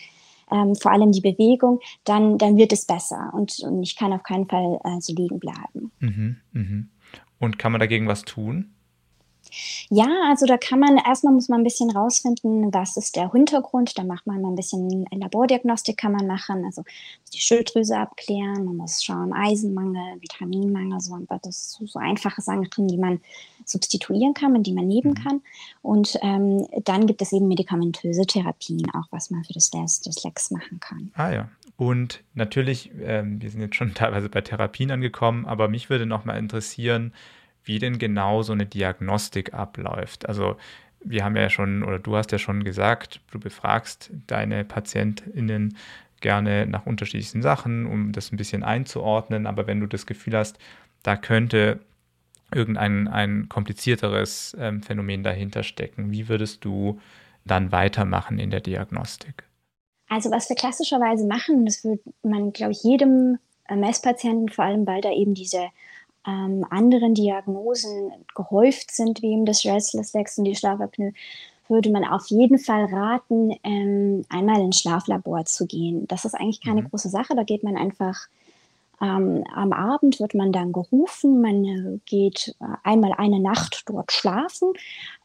ähm, 0.50 0.76
vor 0.76 0.92
allem 0.92 1.12
die 1.12 1.20
Bewegung, 1.20 1.80
dann, 2.04 2.38
dann 2.38 2.56
wird 2.56 2.72
es 2.72 2.84
besser 2.84 3.30
und, 3.34 3.58
und 3.60 3.82
ich 3.82 3.96
kann 3.96 4.12
auf 4.12 4.22
keinen 4.22 4.46
Fall 4.46 4.80
äh, 4.84 5.00
so 5.00 5.12
liegen 5.14 5.38
bleiben. 5.38 5.90
Mhm, 5.98 6.36
mh. 6.52 6.84
Und 7.40 7.58
kann 7.58 7.72
man 7.72 7.80
dagegen 7.80 8.08
was 8.08 8.22
tun? 8.22 8.74
Ja, 9.90 10.08
also 10.28 10.46
da 10.46 10.56
kann 10.56 10.80
man, 10.80 10.96
erstmal 10.98 11.32
muss 11.32 11.48
man 11.48 11.60
ein 11.60 11.64
bisschen 11.64 11.90
rausfinden, 11.90 12.72
was 12.72 12.96
ist 12.96 13.16
der 13.16 13.32
Hintergrund. 13.32 13.98
Da 13.98 14.04
macht 14.04 14.26
man 14.26 14.44
ein 14.44 14.54
bisschen 14.54 15.06
Labordiagnostik 15.10 15.96
kann 15.96 16.12
man 16.12 16.26
machen, 16.26 16.64
also 16.64 16.84
die 17.34 17.40
Schilddrüse 17.40 17.98
abklären, 17.98 18.64
man 18.64 18.76
muss 18.76 19.02
schauen, 19.02 19.32
Eisenmangel, 19.32 20.20
Vitaminmangel, 20.20 21.00
so, 21.00 21.18
das 21.42 21.72
so, 21.72 21.86
so 21.86 21.98
einfache 21.98 22.40
Sachen, 22.40 22.88
die 22.88 22.96
man 22.96 23.20
substituieren 23.64 24.34
kann, 24.34 24.56
und 24.56 24.66
die 24.66 24.72
man 24.72 24.86
nehmen 24.86 25.10
mhm. 25.10 25.14
kann. 25.14 25.42
Und 25.82 26.18
ähm, 26.22 26.66
dann 26.84 27.06
gibt 27.06 27.20
es 27.22 27.32
eben 27.32 27.48
medikamentöse 27.48 28.26
Therapien, 28.26 28.90
auch 28.94 29.06
was 29.10 29.30
man 29.30 29.44
für 29.44 29.52
das 29.52 29.70
Dyslexie 29.70 30.54
machen 30.54 30.80
kann. 30.80 31.10
Ah 31.14 31.32
ja. 31.32 31.48
Und 31.76 32.24
natürlich, 32.34 32.90
ähm, 33.00 33.40
wir 33.40 33.50
sind 33.50 33.60
jetzt 33.60 33.76
schon 33.76 33.94
teilweise 33.94 34.28
bei 34.28 34.40
Therapien 34.40 34.90
angekommen, 34.90 35.46
aber 35.46 35.68
mich 35.68 35.90
würde 35.90 36.06
noch 36.06 36.24
mal 36.24 36.36
interessieren, 36.36 37.12
wie 37.68 37.78
denn 37.78 37.98
genau 37.98 38.42
so 38.42 38.52
eine 38.52 38.66
Diagnostik 38.66 39.54
abläuft. 39.54 40.28
Also 40.28 40.56
wir 41.00 41.24
haben 41.24 41.36
ja 41.36 41.50
schon, 41.50 41.84
oder 41.84 41.98
du 41.98 42.16
hast 42.16 42.32
ja 42.32 42.38
schon 42.38 42.64
gesagt, 42.64 43.20
du 43.30 43.38
befragst 43.38 44.10
deine 44.26 44.64
PatientInnen 44.64 45.76
gerne 46.20 46.66
nach 46.66 46.86
unterschiedlichen 46.86 47.42
Sachen, 47.42 47.86
um 47.86 48.10
das 48.12 48.32
ein 48.32 48.36
bisschen 48.36 48.64
einzuordnen. 48.64 49.46
Aber 49.46 49.66
wenn 49.66 49.80
du 49.80 49.86
das 49.86 50.06
Gefühl 50.06 50.36
hast, 50.36 50.58
da 51.02 51.16
könnte 51.16 51.78
irgendein 52.52 53.06
ein 53.06 53.48
komplizierteres 53.48 54.56
ähm, 54.58 54.82
Phänomen 54.82 55.22
dahinter 55.22 55.62
stecken, 55.62 56.10
wie 56.10 56.28
würdest 56.28 56.64
du 56.64 56.98
dann 57.44 57.70
weitermachen 57.70 58.38
in 58.38 58.50
der 58.50 58.60
Diagnostik? 58.60 59.44
Also 60.08 60.30
was 60.30 60.48
wir 60.48 60.56
klassischerweise 60.56 61.26
machen, 61.26 61.66
das 61.66 61.84
würde 61.84 62.00
man, 62.22 62.52
glaube 62.52 62.72
ich, 62.72 62.82
jedem 62.82 63.38
MS-Patienten, 63.66 64.48
vor 64.48 64.64
allem 64.64 64.86
weil 64.86 65.02
da 65.02 65.12
eben 65.12 65.34
diese 65.34 65.68
ähm, 66.26 66.64
anderen 66.70 67.14
Diagnosen 67.14 68.12
gehäuft 68.34 68.90
sind, 68.90 69.22
wie 69.22 69.32
eben 69.32 69.46
das 69.46 69.64
Restless 69.64 70.12
Legs 70.12 70.38
und 70.38 70.44
die 70.44 70.56
Schlafapnoe, 70.56 71.12
würde 71.68 71.90
man 71.90 72.04
auf 72.04 72.28
jeden 72.28 72.58
Fall 72.58 72.86
raten, 72.86 73.54
ähm, 73.62 74.24
einmal 74.30 74.60
ins 74.60 74.80
Schlaflabor 74.80 75.44
zu 75.44 75.66
gehen. 75.66 76.06
Das 76.08 76.24
ist 76.24 76.34
eigentlich 76.34 76.62
keine 76.62 76.82
mhm. 76.82 76.88
große 76.88 77.10
Sache. 77.10 77.34
Da 77.36 77.42
geht 77.42 77.62
man 77.62 77.76
einfach 77.76 78.28
ähm, 79.00 79.44
am 79.54 79.72
Abend 79.72 80.18
wird 80.18 80.34
man 80.34 80.50
dann 80.50 80.72
gerufen, 80.72 81.40
man 81.40 81.64
äh, 81.64 81.98
geht 82.04 82.56
äh, 82.60 82.64
einmal 82.82 83.12
eine 83.16 83.38
Nacht 83.38 83.84
dort 83.86 84.10
schlafen 84.10 84.72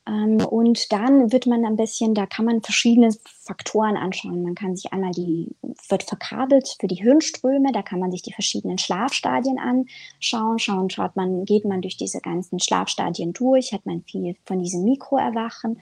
und 0.06 0.92
dann 0.92 1.32
wird 1.32 1.46
man 1.46 1.66
ein 1.66 1.78
bisschen, 1.78 2.14
da 2.14 2.26
kann 2.26 2.44
man 2.46 2.62
verschiedene 2.62 3.12
Faktoren 3.24 3.96
anschauen. 3.96 4.44
Man 4.44 4.54
kann 4.54 4.76
sich 4.76 4.92
einmal 4.92 5.12
die, 5.12 5.56
wird 5.88 6.04
verkabelt 6.04 6.76
für 6.80 6.88
die 6.88 7.02
Hirnströme, 7.02 7.72
da 7.72 7.82
kann 7.82 8.00
man 8.00 8.12
sich 8.12 8.22
die 8.22 8.34
verschiedenen 8.34 8.78
Schlafstadien 8.78 9.58
anschauen. 9.60 10.60
Schauen, 10.60 10.90
schaut 10.90 11.16
man, 11.16 11.46
geht 11.46 11.64
man 11.64 11.82
durch 11.82 11.96
diese 11.96 12.20
ganzen 12.20 12.60
Schlafstadien 12.60 13.32
durch, 13.32 13.72
hat 13.72 13.86
man 13.86 14.04
viel 14.04 14.36
von 14.46 14.62
diesem 14.62 14.84
Mikroerwachen. 14.84 15.80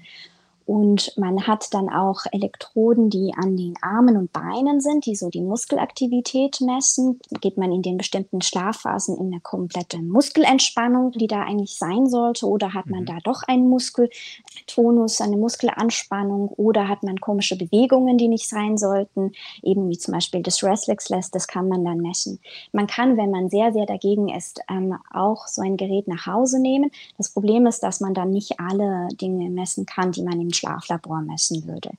Und 0.65 1.13
man 1.17 1.47
hat 1.47 1.73
dann 1.73 1.89
auch 1.89 2.21
Elektroden, 2.31 3.09
die 3.09 3.33
an 3.35 3.57
den 3.57 3.73
Armen 3.81 4.17
und 4.17 4.31
Beinen 4.31 4.79
sind, 4.79 5.05
die 5.05 5.15
so 5.15 5.29
die 5.29 5.41
Muskelaktivität 5.41 6.61
messen. 6.61 7.19
Geht 7.41 7.57
man 7.57 7.71
in 7.71 7.81
den 7.81 7.97
bestimmten 7.97 8.41
Schlafphasen 8.41 9.17
in 9.17 9.27
eine 9.27 9.41
komplette 9.41 9.99
Muskelentspannung, 9.99 11.11
die 11.11 11.27
da 11.27 11.41
eigentlich 11.41 11.77
sein 11.77 12.07
sollte, 12.07 12.47
oder 12.47 12.73
hat 12.73 12.87
man 12.87 13.01
mhm. 13.01 13.05
da 13.05 13.17
doch 13.23 13.43
einen 13.47 13.69
Muskeltonus, 13.69 15.21
eine 15.21 15.37
Muskelanspannung, 15.37 16.49
oder 16.49 16.87
hat 16.87 17.03
man 17.03 17.19
komische 17.19 17.57
Bewegungen, 17.57 18.17
die 18.17 18.27
nicht 18.27 18.47
sein 18.47 18.77
sollten, 18.77 19.31
eben 19.63 19.89
wie 19.89 19.97
zum 19.97 20.13
Beispiel 20.13 20.41
das 20.41 20.63
Restlessness, 20.63 21.31
das 21.31 21.47
kann 21.47 21.67
man 21.67 21.83
dann 21.83 21.97
messen. 21.97 22.39
Man 22.71 22.87
kann, 22.87 23.17
wenn 23.17 23.31
man 23.31 23.49
sehr, 23.49 23.73
sehr 23.73 23.85
dagegen 23.85 24.29
ist, 24.29 24.61
ähm, 24.69 24.95
auch 25.11 25.47
so 25.47 25.61
ein 25.61 25.77
Gerät 25.77 26.07
nach 26.07 26.25
Hause 26.25 26.61
nehmen. 26.61 26.91
Das 27.17 27.33
Problem 27.33 27.65
ist, 27.65 27.81
dass 27.81 27.99
man 27.99 28.13
dann 28.13 28.31
nicht 28.31 28.59
alle 28.59 29.07
Dinge 29.19 29.49
messen 29.49 29.85
kann, 29.85 30.11
die 30.11 30.23
man 30.23 30.39
im 30.39 30.50
Schlaflabor 30.53 31.21
messen 31.21 31.65
würde. 31.67 31.91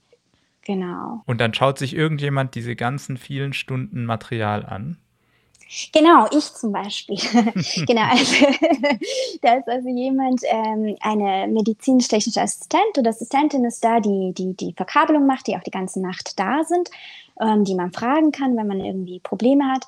Genau. 0.64 1.22
Und 1.26 1.40
dann 1.40 1.54
schaut 1.54 1.78
sich 1.78 1.94
irgendjemand 1.94 2.54
diese 2.54 2.76
ganzen 2.76 3.16
vielen 3.16 3.52
Stunden 3.52 4.04
Material 4.04 4.64
an? 4.64 4.96
Genau, 5.92 6.26
ich 6.30 6.52
zum 6.52 6.72
Beispiel. 6.72 7.16
genau, 7.86 8.02
also 8.02 8.46
da 9.40 9.54
ist 9.54 9.68
also 9.68 9.88
jemand, 9.88 10.42
ähm, 10.44 10.96
eine 11.00 11.48
medizinisch-technische 11.48 12.42
Assistent 12.42 12.98
oder 12.98 13.10
Assistentin 13.10 13.64
ist 13.64 13.82
da, 13.82 13.98
die, 13.98 14.34
die 14.34 14.54
die 14.54 14.74
Verkabelung 14.74 15.26
macht, 15.26 15.46
die 15.46 15.56
auch 15.56 15.62
die 15.62 15.70
ganze 15.70 16.00
Nacht 16.00 16.38
da 16.38 16.62
sind, 16.64 16.90
ähm, 17.40 17.64
die 17.64 17.74
man 17.74 17.90
fragen 17.92 18.32
kann, 18.32 18.56
wenn 18.56 18.66
man 18.66 18.80
irgendwie 18.80 19.18
Probleme 19.20 19.64
hat. 19.64 19.86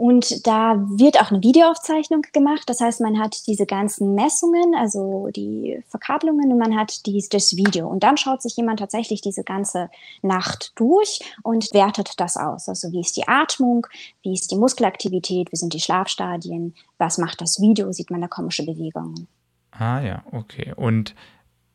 Und 0.00 0.46
da 0.46 0.76
wird 0.88 1.20
auch 1.20 1.30
eine 1.30 1.42
Videoaufzeichnung 1.42 2.22
gemacht. 2.32 2.62
Das 2.68 2.80
heißt, 2.80 3.02
man 3.02 3.18
hat 3.18 3.46
diese 3.46 3.66
ganzen 3.66 4.14
Messungen, 4.14 4.74
also 4.74 5.28
die 5.36 5.84
Verkabelungen 5.88 6.50
und 6.50 6.58
man 6.58 6.74
hat 6.74 7.04
dies, 7.04 7.28
das 7.28 7.54
Video. 7.54 7.86
Und 7.86 8.02
dann 8.02 8.16
schaut 8.16 8.40
sich 8.40 8.56
jemand 8.56 8.78
tatsächlich 8.78 9.20
diese 9.20 9.44
ganze 9.44 9.90
Nacht 10.22 10.72
durch 10.76 11.20
und 11.42 11.74
wertet 11.74 12.18
das 12.18 12.38
aus. 12.38 12.66
Also 12.66 12.90
wie 12.92 13.00
ist 13.00 13.18
die 13.18 13.28
Atmung, 13.28 13.86
wie 14.22 14.32
ist 14.32 14.50
die 14.50 14.56
Muskelaktivität, 14.56 15.52
wie 15.52 15.56
sind 15.56 15.74
die 15.74 15.80
Schlafstadien, 15.80 16.74
was 16.96 17.18
macht 17.18 17.42
das 17.42 17.60
Video, 17.60 17.92
sieht 17.92 18.10
man 18.10 18.22
da 18.22 18.26
komische 18.26 18.64
Bewegungen. 18.64 19.28
Ah 19.70 20.00
ja, 20.00 20.24
okay. 20.32 20.72
Und 20.76 21.14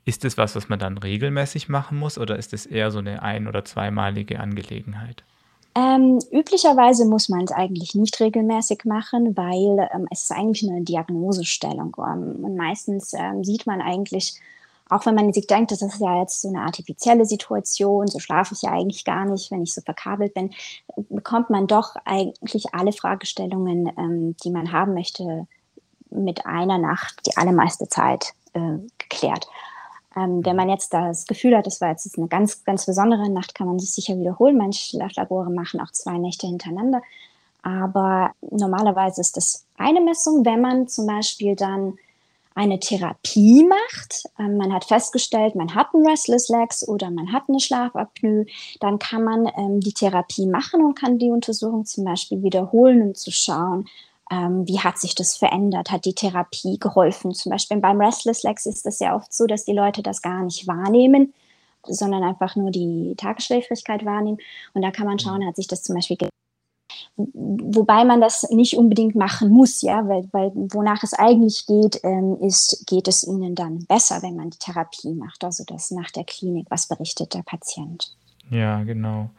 ist 0.04 0.24
das 0.24 0.36
was, 0.36 0.56
was 0.56 0.68
man 0.68 0.80
dann 0.80 0.98
regelmäßig 0.98 1.70
machen 1.70 2.00
muss 2.00 2.18
oder 2.18 2.38
ist 2.38 2.54
es 2.54 2.66
eher 2.66 2.90
so 2.90 2.98
eine 2.98 3.22
ein- 3.22 3.48
oder 3.48 3.64
zweimalige 3.66 4.40
Angelegenheit? 4.40 5.24
Ähm, 5.78 6.20
üblicherweise 6.32 7.06
muss 7.06 7.28
man 7.28 7.44
es 7.44 7.52
eigentlich 7.52 7.96
nicht 7.96 8.18
regelmäßig 8.22 8.86
machen, 8.86 9.36
weil 9.36 9.90
ähm, 9.94 10.08
es 10.10 10.24
ist 10.24 10.32
eigentlich 10.32 10.70
eine 10.70 10.82
Diagnosestellung. 10.82 11.96
Ähm, 12.00 12.46
und 12.46 12.56
meistens 12.56 13.12
ähm, 13.14 13.44
sieht 13.44 13.68
man 13.68 13.82
eigentlich, 13.82 14.40
auch 14.90 15.06
wenn 15.06 15.16
man 15.16 15.34
sich 15.34 15.48
denkt, 15.48 15.72
das 15.72 15.82
ist 15.82 16.00
ja 16.00 16.22
jetzt 16.22 16.42
so 16.42 16.48
eine 16.48 16.62
artifizielle 16.62 17.26
Situation, 17.26 18.08
so 18.08 18.20
schlafe 18.20 18.54
ich 18.54 18.62
ja 18.62 18.72
eigentlich 18.72 19.04
gar 19.04 19.26
nicht, 19.26 19.52
wenn 19.52 19.64
ich 19.64 19.74
so 19.74 19.82
verkabelt 19.82 20.34
bin, 20.34 20.52
bekommt 21.10 21.50
man 21.50 21.68
doch 21.68 21.96
eigentlich 22.06 22.74
alle 22.74 22.94
Fragestellungen, 22.94 23.92
ähm, 23.98 24.38
die 24.46 24.52
man 24.52 24.72
haben 24.72 24.94
möchte, 24.94 25.46
mit 26.10 26.46
einer 26.46 26.78
Nacht 26.78 27.20
die 27.26 27.36
allermeiste 27.36 27.90
Zeit 27.90 28.34
äh, 28.54 28.78
geklärt. 28.98 29.48
Ähm, 30.15 30.45
wenn 30.45 30.56
man 30.56 30.69
jetzt 30.69 30.93
das 30.93 31.25
Gefühl 31.25 31.56
hat, 31.56 31.67
das 31.67 31.82
war 31.82 31.89
jetzt 31.89 32.17
eine 32.17 32.28
ganz, 32.28 32.63
ganz 32.63 32.86
besondere 32.86 33.30
Nacht, 33.30 33.56
kann 33.56 33.67
man 33.67 33.80
sich 33.80 33.93
sicher 33.93 34.17
wiederholen. 34.17 34.58
Manche 34.58 34.86
Schlaflabore 34.86 35.49
machen 35.49 35.80
auch 35.82 35.91
zwei 35.91 36.17
Nächte 36.17 36.47
hintereinander. 36.47 37.01
Aber 37.62 38.32
normalerweise 38.51 39.21
ist 39.21 39.38
das 39.38 39.65
eine 39.78 39.99
Messung, 39.99 40.45
wenn 40.45 40.62
man 40.62 40.88
zum 40.88 41.08
Beispiel 41.08 41.56
dann 41.56 41.97
eine 42.56 42.80
Therapie 42.80 43.67
macht, 43.67 44.30
ähm, 44.39 44.56
man 44.56 44.73
hat 44.73 44.86
festgestellt, 44.86 45.56
man 45.56 45.75
hat 45.75 45.93
ein 45.93 46.08
Restless 46.08 46.47
Legs 46.47 46.88
oder 46.88 47.12
man 47.12 47.34
hat 47.34 47.43
eine 47.49 47.60
Schlafapnoe, 47.60 48.45
dann 48.80 48.97
kann 48.97 49.23
man 49.23 49.51
ähm, 49.58 49.82
die 49.82 49.91
Therapie 49.91 50.47
machen 50.47 50.84
und 50.84 50.95
kann 50.97 51.19
die 51.19 51.32
Untersuchung 51.32 51.86
zum 51.86 52.06
Beispiel 52.06 52.41
wiederholen, 52.43 53.01
um 53.01 53.15
zu 53.15 53.30
schauen, 53.32 53.89
ähm, 54.32 54.68
wie 54.68 54.80
hat 54.80 54.98
sich 54.98 55.16
das 55.16 55.38
verändert? 55.38 55.92
Hat 55.92 56.06
die 56.06 56.16
Therapie 56.16 56.80
geholfen? 56.80 57.34
Zum 57.34 57.52
Beispiel 57.52 57.78
beim 57.78 58.02
Restless 58.02 58.44
Legs 58.44 58.66
ist 58.66 58.86
es 58.86 59.00
ja 59.00 59.16
oft 59.16 59.34
so, 59.34 59.46
dass 59.46 59.66
die 59.66 59.74
Leute 59.74 60.02
das 60.02 60.22
gar 60.22 60.44
nicht 60.44 60.68
wahrnehmen, 60.68 61.34
sondern 61.84 62.24
einfach 62.24 62.56
nur 62.56 62.72
die 62.72 63.14
Tagesschläfrigkeit 63.18 64.06
wahrnehmen. 64.06 64.40
Und 64.74 64.82
da 64.82 64.92
kann 64.92 65.06
man 65.06 65.20
schauen, 65.20 65.46
hat 65.46 65.56
sich 65.56 65.68
das 65.68 65.84
zum 65.84 65.96
Beispiel 65.96 66.18
wobei 67.18 68.04
man 68.04 68.20
das 68.20 68.50
nicht 68.50 68.78
unbedingt 68.78 69.16
machen 69.16 69.50
muss, 69.50 69.82
ja, 69.82 70.08
weil, 70.08 70.28
weil 70.32 70.52
wonach 70.54 71.04
es 71.04 71.14
eigentlich 71.14 71.66
geht, 71.66 72.02
ähm, 72.04 72.38
ist, 72.42 72.86
geht 72.88 73.08
es 73.08 73.26
ihnen 73.26 73.56
dann 73.56 73.86
besser, 73.86 74.22
wenn 74.22 74.36
man 74.36 74.50
die 74.50 74.58
Therapie 74.58 75.14
macht, 75.14 75.44
also 75.44 75.64
das 75.66 75.92
nach 75.92 76.12
der 76.12 76.26
Klinik, 76.26 76.68
was 76.70 76.88
berichtet 76.88 77.34
der 77.34 77.44
Patient. 77.44 78.14
Ja, 78.50 78.84
genau. 78.84 79.30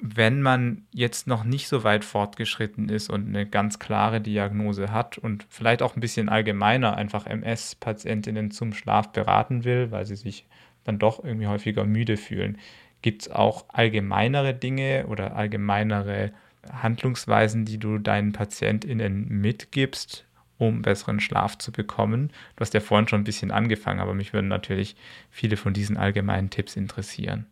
Wenn 0.00 0.42
man 0.42 0.86
jetzt 0.92 1.26
noch 1.26 1.44
nicht 1.44 1.68
so 1.68 1.84
weit 1.84 2.04
fortgeschritten 2.04 2.88
ist 2.88 3.08
und 3.08 3.28
eine 3.28 3.46
ganz 3.46 3.78
klare 3.78 4.20
Diagnose 4.20 4.90
hat 4.90 5.18
und 5.18 5.46
vielleicht 5.48 5.82
auch 5.82 5.96
ein 5.96 6.00
bisschen 6.00 6.28
allgemeiner 6.28 6.96
einfach 6.96 7.26
MS-Patientinnen 7.26 8.50
zum 8.50 8.74
Schlaf 8.74 9.12
beraten 9.12 9.64
will, 9.64 9.90
weil 9.92 10.04
sie 10.04 10.16
sich 10.16 10.46
dann 10.82 10.98
doch 10.98 11.24
irgendwie 11.24 11.46
häufiger 11.46 11.84
müde 11.84 12.16
fühlen, 12.16 12.58
gibt 13.02 13.22
es 13.22 13.30
auch 13.30 13.66
allgemeinere 13.68 14.54
Dinge 14.54 15.06
oder 15.08 15.36
allgemeinere 15.36 16.32
Handlungsweisen, 16.72 17.64
die 17.64 17.78
du 17.78 17.98
deinen 17.98 18.32
PatientInnen 18.32 19.28
mitgibst, 19.28 20.24
um 20.58 20.82
besseren 20.82 21.20
Schlaf 21.20 21.58
zu 21.58 21.72
bekommen? 21.72 22.30
Du 22.56 22.60
hast 22.60 22.74
ja 22.74 22.80
vorhin 22.80 23.08
schon 23.08 23.20
ein 23.20 23.24
bisschen 23.24 23.50
angefangen, 23.50 24.00
aber 24.00 24.14
mich 24.14 24.32
würden 24.32 24.48
natürlich 24.48 24.96
viele 25.30 25.56
von 25.56 25.72
diesen 25.72 25.96
allgemeinen 25.96 26.50
Tipps 26.50 26.76
interessieren. 26.76 27.46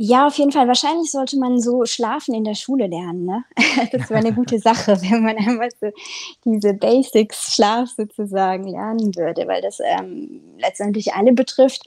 Ja, 0.00 0.28
auf 0.28 0.38
jeden 0.38 0.52
Fall. 0.52 0.68
Wahrscheinlich 0.68 1.10
sollte 1.10 1.36
man 1.36 1.60
so 1.60 1.84
schlafen 1.84 2.32
in 2.32 2.44
der 2.44 2.54
Schule 2.54 2.86
lernen. 2.86 3.24
Ne? 3.24 3.44
Das 3.90 4.08
wäre 4.08 4.20
eine 4.20 4.32
gute 4.32 4.60
Sache, 4.60 4.96
wenn 5.02 5.24
man 5.24 5.36
einmal 5.36 5.70
so 5.80 5.90
diese 6.44 6.72
Basics 6.72 7.54
Schlaf 7.54 7.90
sozusagen 7.96 8.68
lernen 8.68 9.14
würde, 9.16 9.48
weil 9.48 9.60
das 9.60 9.80
ähm, 9.80 10.40
letztendlich 10.58 11.14
alle 11.14 11.32
betrifft. 11.32 11.82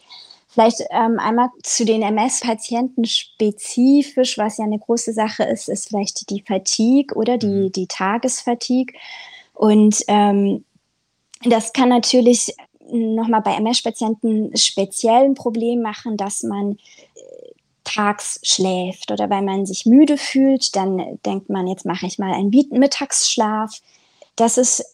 Vielleicht 0.49 0.81
ähm, 0.89 1.19
einmal 1.19 1.47
zu 1.63 1.85
den 1.85 2.01
MS-Patienten 2.01 3.05
spezifisch, 3.05 4.37
was 4.37 4.57
ja 4.57 4.65
eine 4.65 4.79
große 4.79 5.13
Sache 5.13 5.43
ist, 5.43 5.69
ist 5.69 5.87
vielleicht 5.87 6.29
die 6.29 6.43
Fatigue 6.45 7.15
oder 7.15 7.37
die, 7.37 7.47
mhm. 7.47 7.71
die 7.71 7.87
Tagesfatigue. 7.87 8.93
Und 9.53 10.03
ähm, 10.09 10.65
das 11.45 11.71
kann 11.71 11.87
natürlich 11.87 12.53
nochmal 12.91 13.41
bei 13.41 13.55
MS-Patienten 13.55 14.51
speziell 14.57 15.23
ein 15.23 15.35
Problem 15.35 15.81
machen, 15.81 16.17
dass 16.17 16.43
man 16.43 16.77
tags 17.83 18.39
schläft 18.43 19.11
oder 19.11 19.29
weil 19.29 19.41
man 19.41 19.65
sich 19.65 19.85
müde 19.85 20.17
fühlt, 20.17 20.75
dann 20.75 21.19
denkt 21.25 21.49
man, 21.49 21.67
jetzt 21.67 21.85
mache 21.85 22.05
ich 22.05 22.19
mal 22.19 22.33
einen 22.33 22.49
Mittagsschlaf. 22.49 23.79
Das 24.35 24.57
ist 24.57 24.85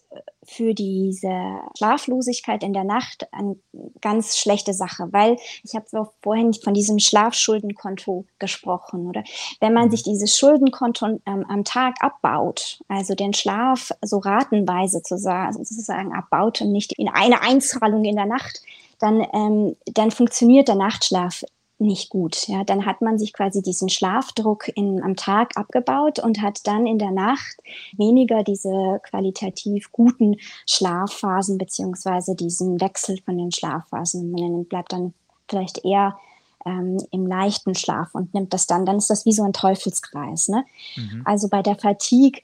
für 0.48 0.74
diese 0.74 1.60
Schlaflosigkeit 1.78 2.64
in 2.64 2.74
der 2.74 2.86
Nacht 2.86 3.28
eine 3.34 3.58
ganz 4.00 4.38
schlechte 4.38 4.74
Sache, 4.74 5.10
weil 5.12 5.38
ich 5.64 5.76
habe 5.76 6.10
vorhin 6.22 6.54
von 6.54 6.74
diesem 6.74 7.00
Schlafschuldenkonto 7.00 8.26
gesprochen, 8.40 9.08
oder? 9.08 9.24
Wenn 9.60 9.74
man 9.74 9.88
mhm. 9.88 9.92
sich 9.92 10.04
dieses 10.04 10.38
Schuldenkonto 10.38 11.20
ähm, 11.26 11.46
am 11.50 11.66
Tag 11.66 11.96
abbaut, 12.00 12.80
also 12.88 13.14
den 13.14 13.34
Schlaf 13.34 13.92
so 14.02 14.20
ratenweise 14.20 15.04
zu 15.04 15.18
sagen, 15.18 15.54
sozusagen 15.54 16.14
abbaut 16.14 16.62
und 16.62 16.72
nicht 16.72 16.94
in 16.94 17.10
eine 17.10 17.42
Einzahlung 17.42 18.06
in 18.06 18.16
der 18.16 18.26
Nacht, 18.26 18.62
dann, 19.00 19.28
ähm, 19.34 19.76
dann 19.86 20.12
funktioniert 20.12 20.70
der 20.70 20.76
Nachtschlaf 20.76 21.44
nicht 21.80 22.10
gut. 22.10 22.48
Ja, 22.48 22.64
dann 22.64 22.86
hat 22.86 23.02
man 23.02 23.20
sich 23.20 23.34
quasi 23.34 23.62
diesen 23.62 23.90
Schlafdruck 23.90 24.68
in, 24.76 25.04
am 25.04 25.16
Tag 25.16 25.58
abgebaut 25.58 26.20
und 26.20 26.42
hat 26.42 26.66
dann 26.66 26.88
in 26.88 26.98
der 26.98 27.12
Nacht 27.12 27.58
weniger 27.96 28.44
diese 28.44 29.00
qualitativ 29.04 29.92
guten 29.92 30.38
Schlafphasen 30.66 31.58
beziehungsweise 31.58 32.36
diesen 32.36 32.82
Wechsel 32.82 33.20
von 33.24 33.38
den 33.38 33.52
Schlafphasen. 33.52 34.32
Man 34.32 34.66
bleibt 34.66 34.92
dann 34.92 35.14
vielleicht 35.48 35.86
eher 35.86 36.18
ähm, 36.66 36.98
im 37.12 37.28
leichten 37.28 37.76
Schlaf 37.76 38.14
und 38.14 38.34
nimmt 38.34 38.54
das 38.54 38.68
dann, 38.68 38.86
dann 38.86 38.98
ist 38.98 39.10
das 39.10 39.26
wie 39.26 39.32
so 39.32 39.44
ein 39.44 39.54
Teufelskreis. 39.54 40.48
Ne? 40.50 40.66
Mhm. 40.96 41.22
Also 41.26 41.48
bei 41.48 41.62
der 41.62 41.76
Fatigue 41.76 42.42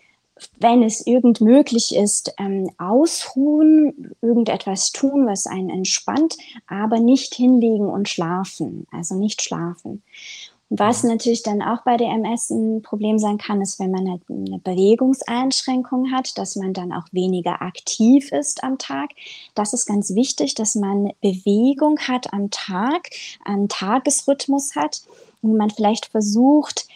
wenn 0.59 0.83
es 0.83 1.05
irgend 1.05 1.41
möglich 1.41 1.95
ist, 1.95 2.33
ähm, 2.37 2.69
ausruhen, 2.77 4.15
irgendetwas 4.21 4.91
tun, 4.91 5.25
was 5.27 5.47
einen 5.47 5.69
entspannt, 5.69 6.37
aber 6.67 6.99
nicht 6.99 7.33
hinlegen 7.35 7.87
und 7.87 8.09
schlafen, 8.09 8.87
also 8.91 9.15
nicht 9.15 9.41
schlafen. 9.41 10.03
Und 10.69 10.79
was 10.79 11.03
natürlich 11.03 11.43
dann 11.43 11.61
auch 11.61 11.83
bei 11.83 11.97
der 11.97 12.09
MS 12.09 12.49
ein 12.49 12.81
Problem 12.81 13.19
sein 13.19 13.37
kann, 13.37 13.61
ist, 13.61 13.79
wenn 13.79 13.91
man 13.91 14.09
halt 14.09 14.21
eine 14.27 14.57
Bewegungseinschränkung 14.57 16.11
hat, 16.11 16.35
dass 16.37 16.55
man 16.55 16.73
dann 16.73 16.91
auch 16.91 17.05
weniger 17.11 17.61
aktiv 17.61 18.31
ist 18.31 18.63
am 18.63 18.79
Tag. 18.79 19.11
Das 19.53 19.73
ist 19.73 19.85
ganz 19.85 20.15
wichtig, 20.15 20.55
dass 20.55 20.73
man 20.73 21.11
Bewegung 21.21 21.99
hat 21.99 22.33
am 22.33 22.49
Tag, 22.49 23.09
einen 23.45 23.69
Tagesrhythmus 23.69 24.75
hat 24.75 25.03
und 25.43 25.57
man 25.57 25.69
vielleicht 25.69 26.07
versucht, 26.07 26.87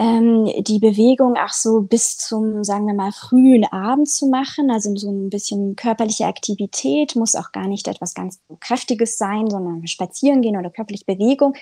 ähm, 0.00 0.50
die 0.62 0.78
Bewegung 0.78 1.36
auch 1.36 1.52
so 1.52 1.82
bis 1.82 2.16
zum, 2.16 2.64
sagen 2.64 2.86
wir 2.86 2.94
mal, 2.94 3.12
frühen 3.12 3.66
Abend 3.66 4.08
zu 4.08 4.28
machen. 4.28 4.70
Also 4.70 4.96
so 4.96 5.10
ein 5.10 5.28
bisschen 5.28 5.76
körperliche 5.76 6.24
Aktivität, 6.24 7.16
muss 7.16 7.34
auch 7.34 7.52
gar 7.52 7.68
nicht 7.68 7.86
etwas 7.86 8.14
ganz 8.14 8.40
Kräftiges 8.60 9.18
sein, 9.18 9.50
sondern 9.50 9.86
spazieren 9.86 10.40
gehen 10.40 10.56
oder 10.56 10.70
körperliche 10.70 11.04
Bewegung. 11.04 11.54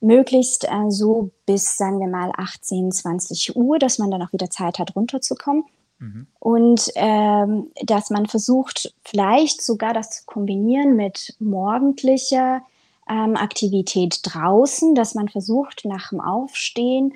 Möglichst 0.00 0.64
äh, 0.64 0.90
so 0.90 1.32
bis, 1.44 1.76
sagen 1.76 1.98
wir 1.98 2.06
mal, 2.06 2.30
18, 2.36 2.92
20 2.92 3.56
Uhr, 3.56 3.80
dass 3.80 3.98
man 3.98 4.12
dann 4.12 4.22
auch 4.22 4.32
wieder 4.32 4.48
Zeit 4.48 4.78
hat, 4.78 4.94
runterzukommen. 4.94 5.64
Mhm. 5.98 6.28
Und 6.38 6.88
ähm, 6.94 7.72
dass 7.82 8.10
man 8.10 8.26
versucht, 8.26 8.94
vielleicht 9.04 9.60
sogar 9.60 9.92
das 9.92 10.10
zu 10.10 10.22
kombinieren 10.26 10.94
mit 10.94 11.34
morgendlicher 11.40 12.62
ähm, 13.10 13.36
Aktivität 13.36 14.20
draußen, 14.22 14.94
dass 14.94 15.16
man 15.16 15.28
versucht, 15.28 15.84
nach 15.84 16.10
dem 16.10 16.20
Aufstehen 16.20 17.14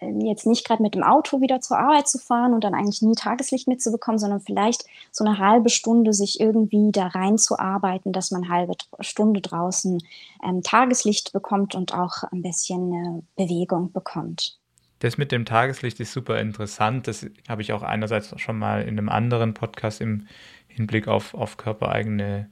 jetzt 0.00 0.46
nicht 0.46 0.66
gerade 0.66 0.82
mit 0.82 0.94
dem 0.94 1.02
Auto 1.02 1.40
wieder 1.40 1.60
zur 1.60 1.78
Arbeit 1.78 2.08
zu 2.08 2.18
fahren 2.18 2.54
und 2.54 2.64
dann 2.64 2.74
eigentlich 2.74 3.02
nie 3.02 3.14
Tageslicht 3.14 3.68
mitzubekommen, 3.68 4.18
sondern 4.18 4.40
vielleicht 4.40 4.84
so 5.10 5.24
eine 5.24 5.38
halbe 5.38 5.68
Stunde 5.68 6.12
sich 6.12 6.40
irgendwie 6.40 6.90
da 6.92 7.08
reinzuarbeiten, 7.08 8.12
dass 8.12 8.30
man 8.30 8.44
eine 8.44 8.52
halbe 8.52 8.74
Stunde 9.00 9.40
draußen 9.40 10.02
ähm, 10.44 10.62
Tageslicht 10.62 11.32
bekommt 11.32 11.74
und 11.74 11.94
auch 11.94 12.22
ein 12.30 12.42
bisschen 12.42 12.92
äh, 12.92 13.44
Bewegung 13.44 13.92
bekommt. 13.92 14.58
Das 15.00 15.16
mit 15.16 15.30
dem 15.30 15.44
Tageslicht 15.44 16.00
ist 16.00 16.12
super 16.12 16.40
interessant. 16.40 17.06
Das 17.06 17.26
habe 17.48 17.62
ich 17.62 17.72
auch 17.72 17.82
einerseits 17.82 18.38
schon 18.40 18.58
mal 18.58 18.82
in 18.82 18.98
einem 18.98 19.08
anderen 19.08 19.54
Podcast 19.54 20.00
im 20.00 20.26
Hinblick 20.66 21.06
auf, 21.08 21.34
auf 21.34 21.56
körpereigene 21.56 22.50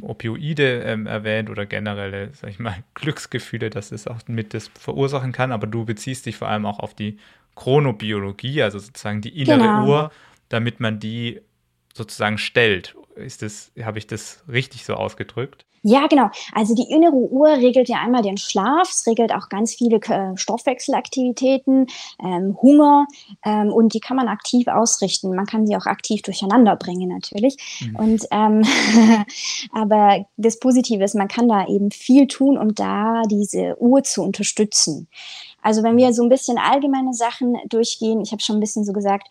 Opioide 0.00 0.82
ähm, 0.82 1.06
erwähnt 1.06 1.50
oder 1.50 1.66
generelle, 1.66 2.30
sag 2.34 2.50
ich 2.50 2.58
mal, 2.58 2.76
Glücksgefühle, 2.94 3.70
dass 3.70 3.92
es 3.92 4.06
auch 4.06 4.20
mit 4.26 4.54
das 4.54 4.68
verursachen 4.68 5.32
kann, 5.32 5.52
aber 5.52 5.66
du 5.66 5.84
beziehst 5.84 6.26
dich 6.26 6.36
vor 6.36 6.48
allem 6.48 6.66
auch 6.66 6.78
auf 6.78 6.94
die 6.94 7.18
Chronobiologie, 7.54 8.62
also 8.62 8.78
sozusagen 8.78 9.22
die 9.22 9.40
innere 9.40 9.68
genau. 9.68 9.86
Uhr, 9.86 10.12
damit 10.48 10.80
man 10.80 11.00
die 11.00 11.40
sozusagen 11.94 12.38
stellt. 12.38 12.94
Ist 13.14 13.42
das, 13.42 13.72
habe 13.82 13.98
ich 13.98 14.06
das 14.06 14.44
richtig 14.46 14.84
so 14.84 14.94
ausgedrückt? 14.94 15.64
Ja, 15.82 16.06
genau. 16.06 16.30
Also 16.52 16.74
die 16.74 16.90
innere 16.90 17.14
Uhr 17.14 17.48
regelt 17.48 17.88
ja 17.88 17.98
einmal 17.98 18.22
den 18.22 18.36
Schlaf, 18.36 18.90
es 18.90 19.06
regelt 19.06 19.32
auch 19.32 19.48
ganz 19.48 19.74
viele 19.74 19.96
äh, 19.96 20.36
Stoffwechselaktivitäten, 20.36 21.86
ähm, 22.22 22.56
Hunger 22.60 23.06
ähm, 23.44 23.72
und 23.72 23.94
die 23.94 24.00
kann 24.00 24.16
man 24.16 24.28
aktiv 24.28 24.66
ausrichten. 24.68 25.34
Man 25.34 25.46
kann 25.46 25.66
sie 25.66 25.76
auch 25.76 25.86
aktiv 25.86 26.22
durcheinander 26.22 26.76
bringen 26.76 27.08
natürlich. 27.08 27.56
Mhm. 27.80 27.96
Und 27.96 28.26
ähm, 28.30 28.62
aber 29.72 30.26
das 30.36 30.58
Positive 30.58 31.04
ist, 31.04 31.14
man 31.14 31.28
kann 31.28 31.48
da 31.48 31.66
eben 31.66 31.90
viel 31.90 32.26
tun, 32.26 32.58
um 32.58 32.74
da 32.74 33.22
diese 33.30 33.80
Uhr 33.80 34.02
zu 34.02 34.22
unterstützen. 34.22 35.08
Also 35.62 35.82
wenn 35.82 35.96
wir 35.96 36.12
so 36.12 36.22
ein 36.22 36.28
bisschen 36.28 36.58
allgemeine 36.58 37.12
Sachen 37.12 37.56
durchgehen, 37.68 38.20
ich 38.20 38.32
habe 38.32 38.42
schon 38.42 38.56
ein 38.56 38.60
bisschen 38.60 38.84
so 38.84 38.92
gesagt, 38.92 39.28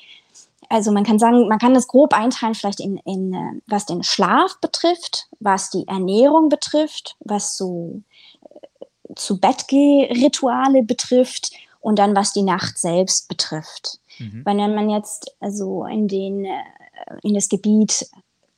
also 0.70 0.92
man 0.92 1.04
kann 1.04 1.20
sagen, 1.20 1.48
man 1.48 1.60
kann 1.60 1.74
das 1.74 1.88
grob 1.88 2.14
einteilen, 2.14 2.56
vielleicht 2.56 2.80
in, 2.80 2.98
in 3.06 3.34
äh, 3.34 3.62
was 3.68 3.86
den 3.86 4.04
Schlaf 4.04 4.60
betrifft, 4.62 5.28
was 5.40 5.70
die 5.70 5.88
Ernährung 5.88 6.50
betrifft, 6.50 7.16
was 7.20 7.58
so 7.58 8.02
äh, 8.80 8.86
zu 9.16 9.40
Bettgeh-Rituale 9.40 10.84
betrifft 10.84 11.52
und 11.80 12.00
dann 12.00 12.16
was 12.16 12.34
die 12.34 12.42
Nacht 12.42 12.78
selbst 12.78 13.28
betrifft. 13.28 14.00
Mhm. 14.20 14.42
Wenn 14.46 14.76
man 14.76 14.90
jetzt 14.90 15.36
also 15.40 15.86
in 15.86 16.08
den 16.08 16.46
äh, 16.46 16.64
in 17.22 17.34
das 17.34 17.50
Gebiet 17.50 18.08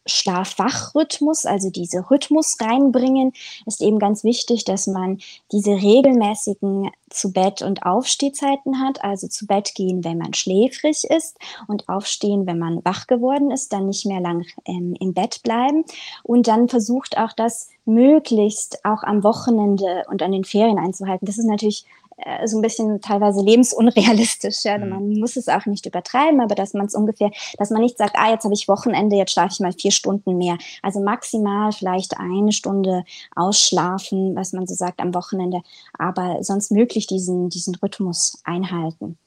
Schlaf-Wach-Rhythmus, 0.08 1.46
also 1.46 1.70
diese 1.70 2.10
Rhythmus 2.10 2.58
reinbringen, 2.60 3.34
ist 3.65 3.82
eben 3.82 4.00
ganz 4.00 4.24
wichtig, 4.24 4.65
dass 4.65 4.88
man 4.88 5.20
diese 5.52 5.72
regelmäßigen 5.72 6.89
zu 7.10 7.32
Bett- 7.32 7.62
und 7.62 7.84
Aufstehzeiten 7.84 8.80
hat, 8.80 9.04
also 9.04 9.28
zu 9.28 9.48
Bett 9.48 9.74
gehen, 9.76 10.04
wenn 10.04 10.17
man 10.17 10.34
schläfrig 10.34 11.06
ist 11.06 11.38
und 11.67 11.88
aufstehen, 11.88 12.46
wenn 12.46 12.60
man 12.60 12.84
wach 12.84 13.08
geworden 13.08 13.52
ist, 13.52 13.72
dann 13.72 13.88
nicht 13.88 14.06
mehr 14.06 14.20
lang 14.20 14.46
ähm, 14.65 14.96
im 15.00 15.13
Bett 15.13 15.41
bleiben 15.43 15.86
und 16.24 16.48
dann 16.48 16.67
versucht 16.67 17.17
auch 17.17 17.34
das 17.34 17.70
möglichst 17.86 18.84
auch 18.84 19.04
am 19.04 19.24
Wochenende 19.24 20.06
und 20.10 20.22
an 20.22 20.34
den 20.34 20.43
Ferien 20.43 20.80
einzuhalten. 20.80 21.26
Das 21.26 21.38
ist 21.38 21.46
natürlich 21.48 21.86
äh, 22.17 22.47
so 22.47 22.58
ein 22.58 22.62
bisschen 22.62 22.99
teilweise 22.99 23.41
lebensunrealistisch. 23.41 24.63
Ja? 24.63 24.77
Mhm. 24.77 24.89
Man 24.89 25.10
muss 25.19 25.36
es 25.36 25.47
auch 25.47 25.65
nicht 25.65 25.86
übertreiben, 25.86 26.41
aber 26.41 26.56
dass 26.56 26.73
man 26.73 26.88
es 26.88 26.95
ungefähr, 26.95 27.32
dass 27.58 27.69
man 27.69 27.82
nicht 27.82 27.97
sagt, 27.97 28.15
ah, 28.17 28.32
jetzt 28.32 28.43
habe 28.43 28.56
ich 28.56 28.67
Wochenende, 28.67 29.15
jetzt 29.15 29.32
schlafe 29.32 29.53
ich 29.53 29.60
mal 29.60 29.71
vier 29.71 29.91
Stunden 29.91 30.38
mehr. 30.38 30.58
Also 30.82 30.99
maximal 30.99 31.71
vielleicht 31.71 32.17
eine 32.17 32.51
Stunde 32.51 33.03
ausschlafen, 33.36 34.36
was 34.36 34.51
man 34.51 34.65
so 34.65 34.73
sagt 34.73 34.99
am 34.99 35.13
Wochenende, 35.13 35.62
aber 35.97 36.43
sonst 36.43 36.71
möglich 36.71 37.06
diesen, 37.08 37.49
diesen 37.49 37.75
Rhythmus 37.75 38.41
einhalten. 38.43 39.17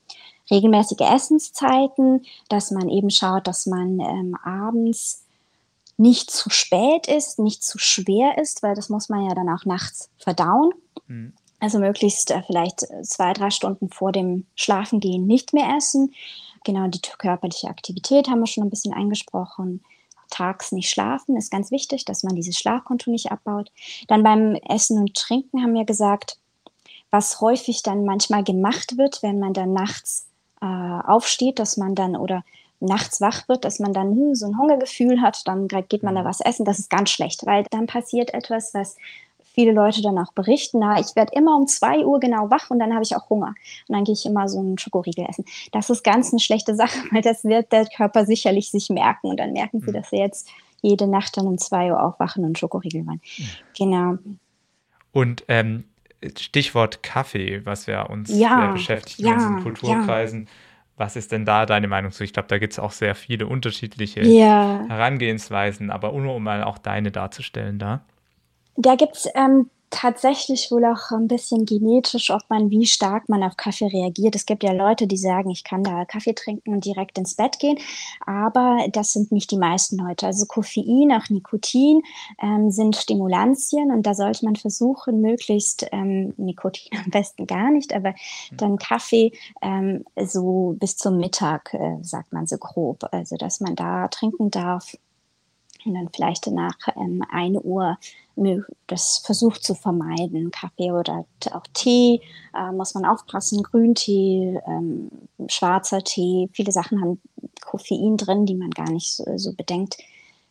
regelmäßige 0.50 1.00
Essenszeiten, 1.00 2.22
dass 2.48 2.72
man 2.72 2.88
eben 2.88 3.10
schaut, 3.10 3.46
dass 3.46 3.66
man 3.66 4.00
ähm, 4.00 4.36
abends 4.42 5.24
nicht 5.96 6.30
zu 6.30 6.50
spät 6.50 7.06
ist, 7.06 7.38
nicht 7.38 7.62
zu 7.62 7.78
schwer 7.78 8.38
ist, 8.38 8.62
weil 8.62 8.74
das 8.74 8.88
muss 8.88 9.10
man 9.10 9.28
ja 9.28 9.34
dann 9.34 9.48
auch 9.48 9.64
nachts 9.64 10.08
verdauen. 10.18 10.72
Mhm. 11.06 11.34
Also 11.60 11.78
möglichst 11.78 12.30
äh, 12.30 12.42
vielleicht 12.46 12.86
zwei, 13.02 13.32
drei 13.32 13.50
Stunden 13.50 13.90
vor 13.90 14.12
dem 14.12 14.46
Schlafengehen 14.56 15.26
nicht 15.26 15.52
mehr 15.52 15.76
essen. 15.76 16.14
Genau, 16.64 16.88
die 16.88 17.00
körperliche 17.00 17.68
Aktivität 17.68 18.28
haben 18.28 18.40
wir 18.40 18.46
schon 18.46 18.64
ein 18.64 18.70
bisschen 18.70 18.94
angesprochen. 18.94 19.82
Tags 20.30 20.72
nicht 20.72 20.90
schlafen 20.90 21.36
ist 21.36 21.50
ganz 21.50 21.70
wichtig, 21.70 22.04
dass 22.04 22.22
man 22.22 22.36
dieses 22.36 22.56
Schlafkonto 22.56 23.10
nicht 23.10 23.32
abbaut. 23.32 23.70
Dann 24.08 24.22
beim 24.22 24.54
Essen 24.54 24.98
und 24.98 25.14
Trinken 25.14 25.62
haben 25.62 25.74
wir 25.74 25.84
gesagt, 25.84 26.38
was 27.10 27.40
häufig 27.40 27.82
dann 27.82 28.04
manchmal 28.04 28.44
gemacht 28.44 28.96
wird, 28.96 29.22
wenn 29.22 29.40
man 29.40 29.52
dann 29.52 29.72
nachts 29.72 30.28
äh, 30.60 30.66
aufsteht, 30.66 31.58
dass 31.58 31.76
man 31.76 31.94
dann 31.94 32.16
oder 32.16 32.44
nachts 32.78 33.20
wach 33.20 33.48
wird, 33.48 33.64
dass 33.64 33.78
man 33.78 33.92
dann 33.92 34.12
hm, 34.12 34.34
so 34.34 34.46
ein 34.46 34.58
Hungergefühl 34.58 35.20
hat, 35.20 35.46
dann 35.46 35.68
geht 35.68 36.02
man 36.02 36.14
da 36.14 36.22
mhm. 36.22 36.26
was 36.26 36.40
essen. 36.40 36.64
Das 36.64 36.78
ist 36.78 36.90
ganz 36.90 37.10
schlecht, 37.10 37.44
weil 37.44 37.64
dann 37.70 37.86
passiert 37.86 38.32
etwas, 38.32 38.72
was 38.72 38.96
viele 39.52 39.72
Leute 39.72 40.02
dann 40.02 40.18
auch 40.18 40.32
berichten, 40.32 40.78
na, 40.80 41.00
ich 41.00 41.16
werde 41.16 41.32
immer 41.34 41.56
um 41.56 41.66
zwei 41.66 42.04
Uhr 42.04 42.20
genau 42.20 42.50
wach 42.50 42.70
und 42.70 42.78
dann 42.78 42.92
habe 42.92 43.02
ich 43.02 43.16
auch 43.16 43.28
Hunger. 43.30 43.54
Und 43.88 43.94
dann 43.94 44.04
gehe 44.04 44.14
ich 44.14 44.24
immer 44.26 44.48
so 44.48 44.58
einen 44.58 44.78
Schokoriegel 44.78 45.26
essen. 45.28 45.44
Das 45.72 45.90
ist 45.90 46.04
ganz 46.04 46.32
eine 46.32 46.40
schlechte 46.40 46.74
Sache, 46.74 46.98
weil 47.10 47.22
das 47.22 47.44
wird 47.44 47.72
der 47.72 47.86
Körper 47.86 48.24
sicherlich 48.26 48.70
sich 48.70 48.88
merken 48.90 49.28
und 49.28 49.38
dann 49.38 49.52
merken 49.52 49.80
sie, 49.80 49.90
mhm. 49.90 49.94
dass 49.94 50.10
sie 50.10 50.18
jetzt 50.18 50.48
jede 50.82 51.06
Nacht 51.06 51.36
dann 51.36 51.46
um 51.46 51.58
zwei 51.58 51.92
Uhr 51.92 52.02
aufwachen 52.02 52.44
und 52.44 52.58
Schokoriegel 52.58 53.06
waren. 53.06 53.20
Mhm. 53.38 53.44
Genau. 53.76 54.18
Und 55.12 55.44
ähm, 55.48 55.84
Stichwort 56.38 57.02
Kaffee, 57.02 57.64
was 57.64 57.86
wir 57.86 58.08
uns 58.10 58.30
ja, 58.30 58.60
sehr 58.60 58.72
beschäftigt 58.72 59.20
ja, 59.20 59.32
in 59.32 59.34
unseren 59.34 59.62
Kulturkreisen. 59.62 60.44
Ja. 60.44 60.50
Was 60.96 61.16
ist 61.16 61.32
denn 61.32 61.46
da 61.46 61.64
deine 61.64 61.88
Meinung 61.88 62.12
zu? 62.12 62.24
Ich 62.24 62.34
glaube, 62.34 62.48
da 62.48 62.58
gibt 62.58 62.74
es 62.74 62.78
auch 62.78 62.92
sehr 62.92 63.14
viele 63.14 63.46
unterschiedliche 63.46 64.22
ja. 64.22 64.84
Herangehensweisen, 64.86 65.90
aber 65.90 66.12
nur 66.12 66.34
um 66.34 66.42
mal 66.42 66.62
auch 66.62 66.76
deine 66.76 67.10
darzustellen 67.10 67.78
da. 67.78 68.02
Da 68.80 68.94
gibt 68.94 69.16
es 69.16 69.28
ähm, 69.34 69.68
tatsächlich 69.90 70.70
wohl 70.70 70.84
auch 70.86 71.10
ein 71.10 71.28
bisschen 71.28 71.66
genetisch, 71.66 72.30
ob 72.30 72.42
man, 72.48 72.70
wie 72.70 72.86
stark 72.86 73.28
man 73.28 73.42
auf 73.42 73.56
Kaffee 73.56 73.88
reagiert. 73.88 74.36
Es 74.36 74.46
gibt 74.46 74.62
ja 74.62 74.72
Leute, 74.72 75.06
die 75.06 75.16
sagen, 75.16 75.50
ich 75.50 75.64
kann 75.64 75.82
da 75.82 76.04
Kaffee 76.04 76.32
trinken 76.32 76.72
und 76.72 76.84
direkt 76.84 77.18
ins 77.18 77.34
Bett 77.34 77.58
gehen, 77.58 77.78
aber 78.24 78.86
das 78.92 79.12
sind 79.12 79.32
nicht 79.32 79.50
die 79.50 79.58
meisten 79.58 79.98
Leute. 79.98 80.26
Also 80.26 80.46
Koffein, 80.46 81.12
auch 81.12 81.28
Nikotin 81.28 82.02
ähm, 82.40 82.70
sind 82.70 82.96
Stimulantien 82.96 83.90
und 83.90 84.06
da 84.06 84.14
sollte 84.14 84.44
man 84.44 84.56
versuchen, 84.56 85.20
möglichst 85.20 85.86
ähm, 85.92 86.32
Nikotin 86.36 86.98
am 87.04 87.10
besten 87.10 87.46
gar 87.46 87.70
nicht, 87.70 87.92
aber 87.92 88.10
mhm. 88.10 88.56
dann 88.56 88.78
Kaffee 88.78 89.32
ähm, 89.60 90.04
so 90.16 90.76
bis 90.78 90.96
zum 90.96 91.18
Mittag, 91.18 91.74
äh, 91.74 91.98
sagt 92.02 92.32
man 92.32 92.46
so 92.46 92.56
grob. 92.56 93.08
Also 93.10 93.36
dass 93.36 93.60
man 93.60 93.74
da 93.74 94.08
trinken 94.08 94.50
darf 94.50 94.94
und 95.84 95.94
dann 95.94 96.08
vielleicht 96.14 96.46
nach 96.48 96.76
ähm, 96.96 97.22
1 97.30 97.58
Uhr 97.62 97.98
das 98.86 99.18
versucht 99.18 99.62
zu 99.62 99.74
vermeiden. 99.74 100.50
Kaffee 100.50 100.92
oder 100.92 101.26
auch 101.52 101.66
Tee 101.74 102.22
äh, 102.56 102.72
muss 102.72 102.94
man 102.94 103.04
aufpassen. 103.04 103.62
Grüntee, 103.62 104.58
ähm, 104.66 105.10
schwarzer 105.48 106.02
Tee, 106.02 106.48
viele 106.52 106.72
Sachen 106.72 107.00
haben 107.00 107.20
Koffein 107.60 108.16
drin, 108.16 108.46
die 108.46 108.54
man 108.54 108.70
gar 108.70 108.90
nicht 108.90 109.12
so, 109.12 109.24
so 109.36 109.52
bedenkt. 109.52 109.98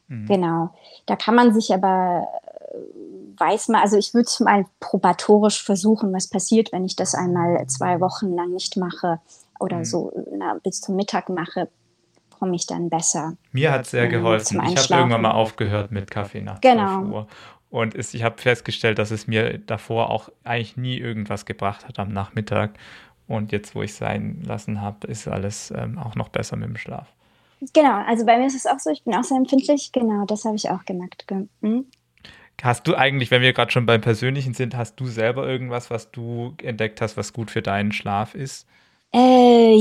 Mhm. 0.08 0.28
Genau. 0.28 0.70
Da 1.06 1.16
kann 1.16 1.36
man 1.36 1.54
sich 1.54 1.74
aber, 1.74 2.28
äh, 2.72 3.40
weiß 3.40 3.70
man, 3.70 3.82
also 3.82 3.98
ich 3.98 4.14
würde 4.14 4.28
es 4.28 4.40
mal 4.40 4.66
probatorisch 4.80 5.64
versuchen, 5.64 6.14
was 6.14 6.28
passiert, 6.28 6.72
wenn 6.72 6.86
ich 6.86 6.96
das 6.96 7.16
einmal 7.16 7.66
zwei 7.68 8.00
Wochen 8.02 8.34
lang 8.36 8.52
nicht 8.52 8.78
mache 8.78 9.20
oder 9.60 9.78
mhm. 9.78 9.86
so 9.86 10.12
na, 10.32 10.56
bis 10.64 10.82
zum 10.82 10.96
Mittag 10.96 11.30
mache, 11.30 11.70
komme 12.40 12.56
ich 12.56 12.66
dann 12.66 12.90
besser. 12.90 13.34
Mir 13.52 13.72
hat 13.72 13.82
es 13.82 13.92
sehr 13.92 14.08
geholfen. 14.08 14.62
Ich 14.68 14.78
habe 14.78 14.94
irgendwann 15.02 15.22
mal 15.22 15.32
aufgehört 15.32 15.92
mit 15.92 16.10
Kaffee 16.10 16.42
nach 16.42 16.62
genau. 16.62 17.02
12 17.02 17.12
Uhr. 17.12 17.28
Und 17.70 17.96
es, 17.96 18.14
ich 18.14 18.24
habe 18.24 18.42
festgestellt, 18.42 18.98
dass 18.98 19.12
es 19.12 19.28
mir 19.28 19.60
davor 19.60 20.10
auch 20.10 20.30
eigentlich 20.44 20.76
nie 20.76 20.98
irgendwas 20.98 21.46
gebracht 21.46 21.88
hat 21.88 22.00
am 22.00 22.10
Nachmittag. 22.10 22.72
Und 23.28 23.52
jetzt, 23.52 23.76
wo 23.76 23.84
ich 23.84 23.92
es 23.92 23.98
sein 23.98 24.42
lassen 24.44 24.82
habe, 24.82 25.06
ist 25.06 25.28
alles 25.28 25.72
ähm, 25.72 26.00
auch 26.00 26.16
noch 26.16 26.30
besser 26.30 26.56
mit 26.56 26.68
dem 26.68 26.78
Schlaf. 26.78 27.08
Genau, 27.74 28.04
also 28.08 28.26
bei 28.26 28.38
mir 28.38 28.48
ist 28.48 28.56
es 28.56 28.66
auch 28.66 28.80
so, 28.80 28.90
ich 28.90 29.04
bin 29.04 29.14
auch 29.14 29.24
sehr 29.24 29.38
empfindlich. 29.38 29.92
Genau, 29.92 30.26
das 30.26 30.46
habe 30.46 30.56
ich 30.56 30.70
auch 30.70 30.84
gemerkt. 30.86 31.26
Mhm. 31.62 31.86
Hast 32.62 32.88
du 32.88 32.96
eigentlich, 32.96 33.32
wenn 33.32 33.42
wir 33.42 33.54
gerade 33.54 33.72
schon 33.72 33.86
beim 33.86 34.02
Persönlichen 34.02 34.54
sind, 34.54 34.76
hast 34.76 35.00
du 35.00 35.06
selber 35.06 35.48
irgendwas, 35.48 35.90
was 35.90 36.12
du 36.12 36.56
entdeckt 36.62 37.02
hast, 37.02 37.18
was 37.18 37.34
gut 37.34 37.52
für 37.52 37.62
deinen 37.62 37.92
Schlaf 37.92 38.34
ist? 38.34 38.68
Äh, 39.14 39.76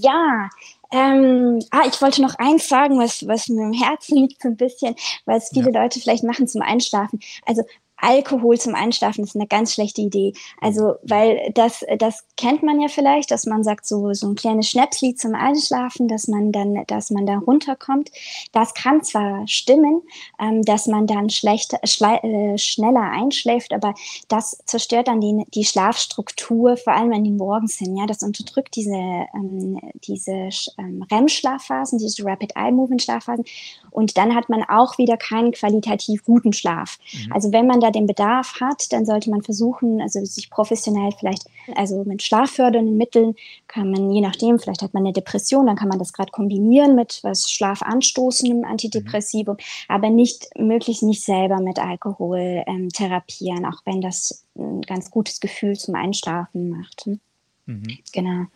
ja, 0.00 0.48
ähm, 0.92 1.60
ah, 1.70 1.82
ich 1.86 2.00
wollte 2.02 2.22
noch 2.22 2.34
eins 2.38 2.68
sagen, 2.68 2.98
was, 2.98 3.26
was 3.26 3.48
mir 3.48 3.62
im 3.62 3.72
Herzen 3.72 4.16
liegt 4.16 4.42
so 4.42 4.48
ein 4.48 4.56
bisschen, 4.56 4.96
weil 5.24 5.38
es 5.38 5.50
viele 5.52 5.72
ja. 5.72 5.82
Leute 5.82 6.00
vielleicht 6.00 6.24
machen 6.24 6.48
zum 6.48 6.62
Einschlafen. 6.62 7.20
Also 7.46 7.62
Alkohol 8.00 8.58
zum 8.58 8.74
Einschlafen 8.74 9.24
ist 9.24 9.36
eine 9.36 9.46
ganz 9.46 9.74
schlechte 9.74 10.00
Idee. 10.00 10.32
Also, 10.60 10.94
weil 11.02 11.50
das, 11.54 11.84
das 11.98 12.24
kennt 12.36 12.62
man 12.62 12.80
ja 12.80 12.88
vielleicht, 12.88 13.30
dass 13.30 13.46
man 13.46 13.62
sagt, 13.62 13.86
so, 13.86 14.12
so 14.14 14.28
ein 14.28 14.34
kleines 14.34 14.68
Schnäpslied 14.68 15.18
zum 15.18 15.34
Einschlafen, 15.34 16.08
dass 16.08 16.28
man 16.28 16.52
dann, 16.52 16.84
dass 16.86 17.10
man 17.10 17.26
da 17.26 17.38
runterkommt. 17.38 18.10
Das 18.52 18.74
kann 18.74 19.02
zwar 19.02 19.46
stimmen, 19.46 20.02
ähm, 20.40 20.62
dass 20.62 20.86
man 20.86 21.06
dann 21.06 21.30
schlecht, 21.30 21.74
äh, 21.74 22.58
schneller 22.58 23.10
einschläft, 23.10 23.72
aber 23.72 23.94
das 24.28 24.58
zerstört 24.64 25.08
dann 25.08 25.20
die, 25.20 25.44
die 25.54 25.64
Schlafstruktur, 25.64 26.76
vor 26.76 26.94
allem 26.94 27.12
an 27.12 27.24
den 27.24 27.36
Morgens 27.36 27.76
hin. 27.76 27.96
Ja, 27.96 28.06
das 28.06 28.22
unterdrückt 28.22 28.76
diese, 28.76 28.94
ähm, 28.94 29.78
diese 30.04 30.48
ähm, 30.78 31.04
REM-Schlafphasen, 31.10 31.98
diese 31.98 32.24
Rapid 32.24 32.56
Eye 32.56 32.72
Movement 32.72 33.02
Schlafphasen. 33.02 33.44
Und 33.90 34.16
dann 34.16 34.34
hat 34.34 34.48
man 34.48 34.62
auch 34.62 34.98
wieder 34.98 35.16
keinen 35.16 35.52
qualitativ 35.52 36.24
guten 36.24 36.52
Schlaf. 36.52 36.98
Mhm. 37.12 37.32
Also 37.32 37.52
wenn 37.52 37.66
man 37.66 37.80
da 37.80 37.89
den 37.90 38.06
Bedarf 38.06 38.60
hat, 38.60 38.92
dann 38.92 39.06
sollte 39.06 39.30
man 39.30 39.42
versuchen, 39.42 40.00
also 40.00 40.24
sich 40.24 40.50
professionell 40.50 41.10
vielleicht, 41.18 41.44
also 41.74 42.04
mit 42.04 42.22
schlaffördernden 42.22 42.96
Mitteln 42.96 43.34
kann 43.68 43.90
man, 43.90 44.10
je 44.10 44.20
nachdem, 44.20 44.58
vielleicht 44.58 44.82
hat 44.82 44.94
man 44.94 45.04
eine 45.04 45.12
Depression, 45.12 45.66
dann 45.66 45.76
kann 45.76 45.88
man 45.88 45.98
das 45.98 46.12
gerade 46.12 46.30
kombinieren 46.30 46.96
mit 46.96 47.20
was 47.22 47.50
schlafanstoßendem 47.50 48.64
Antidepressivum, 48.64 49.54
mhm. 49.54 49.60
aber 49.88 50.10
nicht, 50.10 50.48
möglichst 50.58 51.02
nicht 51.02 51.22
selber 51.22 51.60
mit 51.60 51.78
Alkohol 51.78 52.62
ähm, 52.66 52.88
therapieren, 52.88 53.64
auch 53.66 53.82
wenn 53.84 54.00
das 54.00 54.44
ein 54.56 54.82
ganz 54.82 55.10
gutes 55.10 55.40
Gefühl 55.40 55.76
zum 55.76 55.94
Einschlafen 55.94 56.70
macht. 56.70 57.06
Hm? 57.06 57.20
Mhm. 57.66 57.98
Genau. 58.12 58.46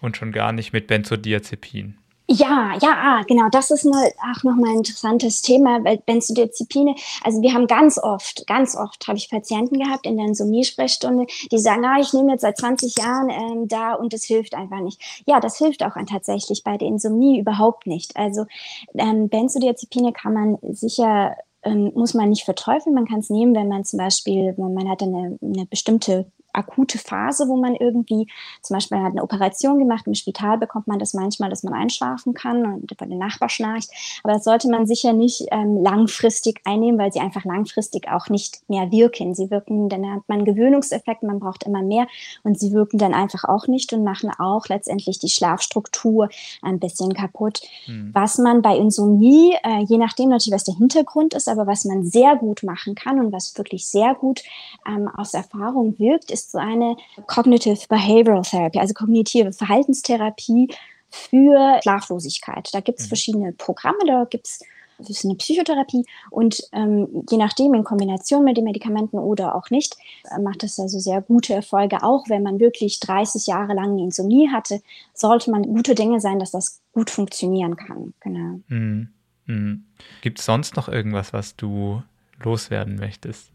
Und 0.00 0.16
schon 0.16 0.32
gar 0.32 0.52
nicht 0.52 0.72
mit 0.72 0.86
Benzodiazepin. 0.86 1.98
Ja, 2.28 2.76
ja, 2.82 2.90
ah, 2.90 3.22
genau. 3.22 3.48
Das 3.50 3.70
ist 3.70 3.86
eine, 3.86 4.10
auch 4.32 4.42
nochmal 4.42 4.70
ein 4.70 4.78
interessantes 4.78 5.42
Thema, 5.42 5.84
weil 5.84 5.98
Benzodiazepine, 5.98 6.96
also 7.22 7.40
wir 7.40 7.54
haben 7.54 7.68
ganz 7.68 7.98
oft, 7.98 8.46
ganz 8.48 8.74
oft 8.76 9.06
habe 9.06 9.16
ich 9.16 9.30
Patienten 9.30 9.78
gehabt 9.78 10.06
in 10.06 10.16
der 10.16 10.26
Insomnie-Sprechstunde, 10.26 11.26
die 11.52 11.58
sagen, 11.58 11.84
ah, 11.84 12.00
ich 12.00 12.12
nehme 12.12 12.32
jetzt 12.32 12.40
seit 12.42 12.58
20 12.58 12.98
Jahren 12.98 13.30
ähm, 13.30 13.68
da 13.68 13.94
und 13.94 14.12
es 14.12 14.24
hilft 14.24 14.54
einfach 14.54 14.80
nicht. 14.80 15.00
Ja, 15.26 15.38
das 15.38 15.58
hilft 15.58 15.84
auch 15.84 15.94
tatsächlich 16.08 16.64
bei 16.64 16.76
der 16.76 16.88
Insomnie 16.88 17.38
überhaupt 17.38 17.86
nicht. 17.86 18.16
Also 18.16 18.46
ähm, 18.94 19.28
Benzodiazepine 19.28 20.12
kann 20.12 20.34
man 20.34 20.58
sicher 20.62 21.36
ähm, 21.62 21.92
muss 21.94 22.14
man 22.14 22.30
nicht 22.30 22.44
verteufeln. 22.44 22.94
Man 22.94 23.06
kann 23.06 23.20
es 23.20 23.30
nehmen, 23.30 23.54
wenn 23.54 23.68
man 23.68 23.84
zum 23.84 23.98
Beispiel, 23.98 24.54
man 24.56 24.88
hat 24.88 25.02
eine, 25.02 25.38
eine 25.42 25.66
bestimmte 25.66 26.26
akute 26.56 26.98
Phase, 26.98 27.48
wo 27.48 27.56
man 27.56 27.74
irgendwie, 27.74 28.28
zum 28.62 28.74
Beispiel 28.74 28.98
hat 28.98 29.12
eine 29.12 29.22
Operation 29.22 29.78
gemacht, 29.78 30.06
im 30.06 30.14
Spital 30.14 30.58
bekommt 30.58 30.86
man 30.86 30.98
das 30.98 31.14
manchmal, 31.14 31.50
dass 31.50 31.62
man 31.62 31.74
einschlafen 31.74 32.34
kann 32.34 32.64
und 32.64 32.96
bei 32.96 33.06
den 33.06 33.18
Nachbar 33.18 33.48
schnarcht. 33.48 33.90
Aber 34.22 34.34
das 34.34 34.44
sollte 34.44 34.68
man 34.68 34.86
sicher 34.86 35.12
nicht 35.12 35.46
ähm, 35.50 35.82
langfristig 35.82 36.60
einnehmen, 36.64 36.98
weil 36.98 37.12
sie 37.12 37.20
einfach 37.20 37.44
langfristig 37.44 38.08
auch 38.08 38.28
nicht 38.28 38.60
mehr 38.68 38.90
wirken. 38.90 39.34
Sie 39.34 39.50
wirken, 39.50 39.88
dann 39.88 40.06
hat 40.10 40.22
man 40.28 40.38
einen 40.38 40.44
Gewöhnungseffekt, 40.44 41.22
man 41.22 41.40
braucht 41.40 41.64
immer 41.64 41.82
mehr 41.82 42.06
und 42.42 42.58
sie 42.58 42.72
wirken 42.72 42.98
dann 42.98 43.14
einfach 43.14 43.44
auch 43.44 43.66
nicht 43.66 43.92
und 43.92 44.04
machen 44.04 44.30
auch 44.38 44.66
letztendlich 44.68 45.18
die 45.18 45.28
Schlafstruktur 45.28 46.28
ein 46.62 46.78
bisschen 46.78 47.14
kaputt. 47.14 47.60
Mhm. 47.86 48.10
Was 48.12 48.38
man 48.38 48.62
bei 48.62 48.76
Insomnie, 48.76 49.54
äh, 49.62 49.84
je 49.84 49.98
nachdem 49.98 50.30
natürlich, 50.30 50.54
was 50.54 50.64
der 50.64 50.76
Hintergrund 50.76 51.34
ist, 51.34 51.48
aber 51.48 51.66
was 51.66 51.84
man 51.84 52.04
sehr 52.04 52.36
gut 52.36 52.62
machen 52.62 52.94
kann 52.94 53.20
und 53.20 53.32
was 53.32 53.56
wirklich 53.56 53.86
sehr 53.86 54.14
gut 54.14 54.42
ähm, 54.86 55.08
aus 55.08 55.34
Erfahrung 55.34 55.98
wirkt, 55.98 56.30
ist 56.30 56.45
ist 56.46 56.52
so 56.52 56.58
eine 56.58 56.96
Cognitive 57.26 57.86
Behavioral 57.88 58.42
Therapy, 58.42 58.78
also 58.78 58.94
kognitive 58.94 59.52
Verhaltenstherapie 59.52 60.68
für 61.10 61.80
Schlaflosigkeit. 61.82 62.68
Da 62.72 62.80
gibt 62.80 63.00
es 63.00 63.06
mhm. 63.06 63.08
verschiedene 63.08 63.52
Programme, 63.52 63.98
da 64.06 64.24
gibt 64.24 64.46
es 64.46 64.60
das 64.98 65.10
ist 65.10 65.26
eine 65.26 65.34
Psychotherapie 65.34 66.06
und 66.30 66.62
ähm, 66.72 67.22
je 67.28 67.36
nachdem 67.36 67.74
in 67.74 67.84
Kombination 67.84 68.44
mit 68.44 68.56
den 68.56 68.64
Medikamenten 68.64 69.18
oder 69.18 69.54
auch 69.54 69.68
nicht, 69.68 69.94
äh, 70.34 70.40
macht 70.40 70.62
das 70.62 70.80
also 70.80 70.98
sehr 70.98 71.20
gute 71.20 71.52
Erfolge. 71.52 72.02
Auch 72.02 72.30
wenn 72.30 72.42
man 72.42 72.60
wirklich 72.60 72.98
30 73.00 73.46
Jahre 73.46 73.74
lang 73.74 73.98
Insomnie 73.98 74.48
hatte, 74.50 74.80
sollte 75.12 75.50
man 75.50 75.64
gute 75.64 75.94
Dinge 75.94 76.18
sein, 76.20 76.38
dass 76.38 76.52
das 76.52 76.80
gut 76.92 77.10
funktionieren 77.10 77.76
kann. 77.76 78.14
Genau. 78.20 78.60
Mhm. 78.68 79.08
Mhm. 79.44 79.84
Gibt 80.22 80.38
es 80.38 80.46
sonst 80.46 80.76
noch 80.76 80.88
irgendwas, 80.88 81.34
was 81.34 81.56
du 81.56 82.02
loswerden 82.42 82.96
möchtest? 82.96 83.50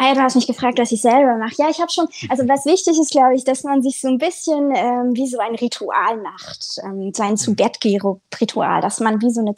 Ah 0.00 0.06
ja, 0.06 0.14
du 0.14 0.20
hast 0.20 0.36
mich 0.36 0.46
gefragt, 0.46 0.78
was 0.78 0.92
ich 0.92 1.02
selber 1.02 1.36
mache. 1.38 1.56
Ja, 1.58 1.68
ich 1.68 1.80
habe 1.80 1.90
schon, 1.90 2.06
also 2.28 2.46
was 2.46 2.64
wichtig 2.66 2.96
ist, 3.00 3.10
glaube 3.10 3.34
ich, 3.34 3.42
dass 3.42 3.64
man 3.64 3.82
sich 3.82 4.00
so 4.00 4.06
ein 4.06 4.18
bisschen 4.18 4.70
ähm, 4.72 5.16
wie 5.16 5.26
so 5.26 5.40
ein 5.40 5.56
Ritual 5.56 6.18
macht, 6.18 6.78
ähm, 6.84 7.10
so 7.12 7.24
ein 7.24 7.36
zu 7.36 7.56
bett 7.56 7.80
ritual 8.40 8.80
dass 8.80 9.00
man 9.00 9.20
wie 9.20 9.30
so 9.30 9.40
eine, 9.40 9.56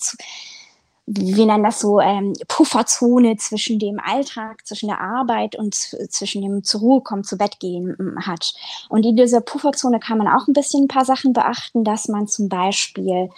wir 1.04 1.44
nennen 1.44 1.62
das 1.62 1.80
so 1.80 2.00
ähm, 2.00 2.32
Pufferzone 2.48 3.36
zwischen 3.36 3.78
dem 3.78 4.00
Alltag, 4.00 4.66
zwischen 4.66 4.88
der 4.88 5.02
Arbeit 5.02 5.56
und 5.56 5.74
zwischen 5.74 6.40
dem 6.40 6.64
zur 6.64 6.80
Ruhe 6.80 7.02
kommen, 7.02 7.22
zu 7.22 7.36
Bett 7.36 7.60
gehen 7.60 7.94
hat. 8.24 8.54
Und 8.88 9.04
in 9.04 9.16
dieser 9.16 9.42
Pufferzone 9.42 10.00
kann 10.00 10.16
man 10.16 10.28
auch 10.28 10.48
ein 10.48 10.54
bisschen 10.54 10.84
ein 10.84 10.88
paar 10.88 11.04
Sachen 11.04 11.34
beachten, 11.34 11.84
dass 11.84 12.08
man 12.08 12.26
zum 12.28 12.48
Beispiel 12.48 13.28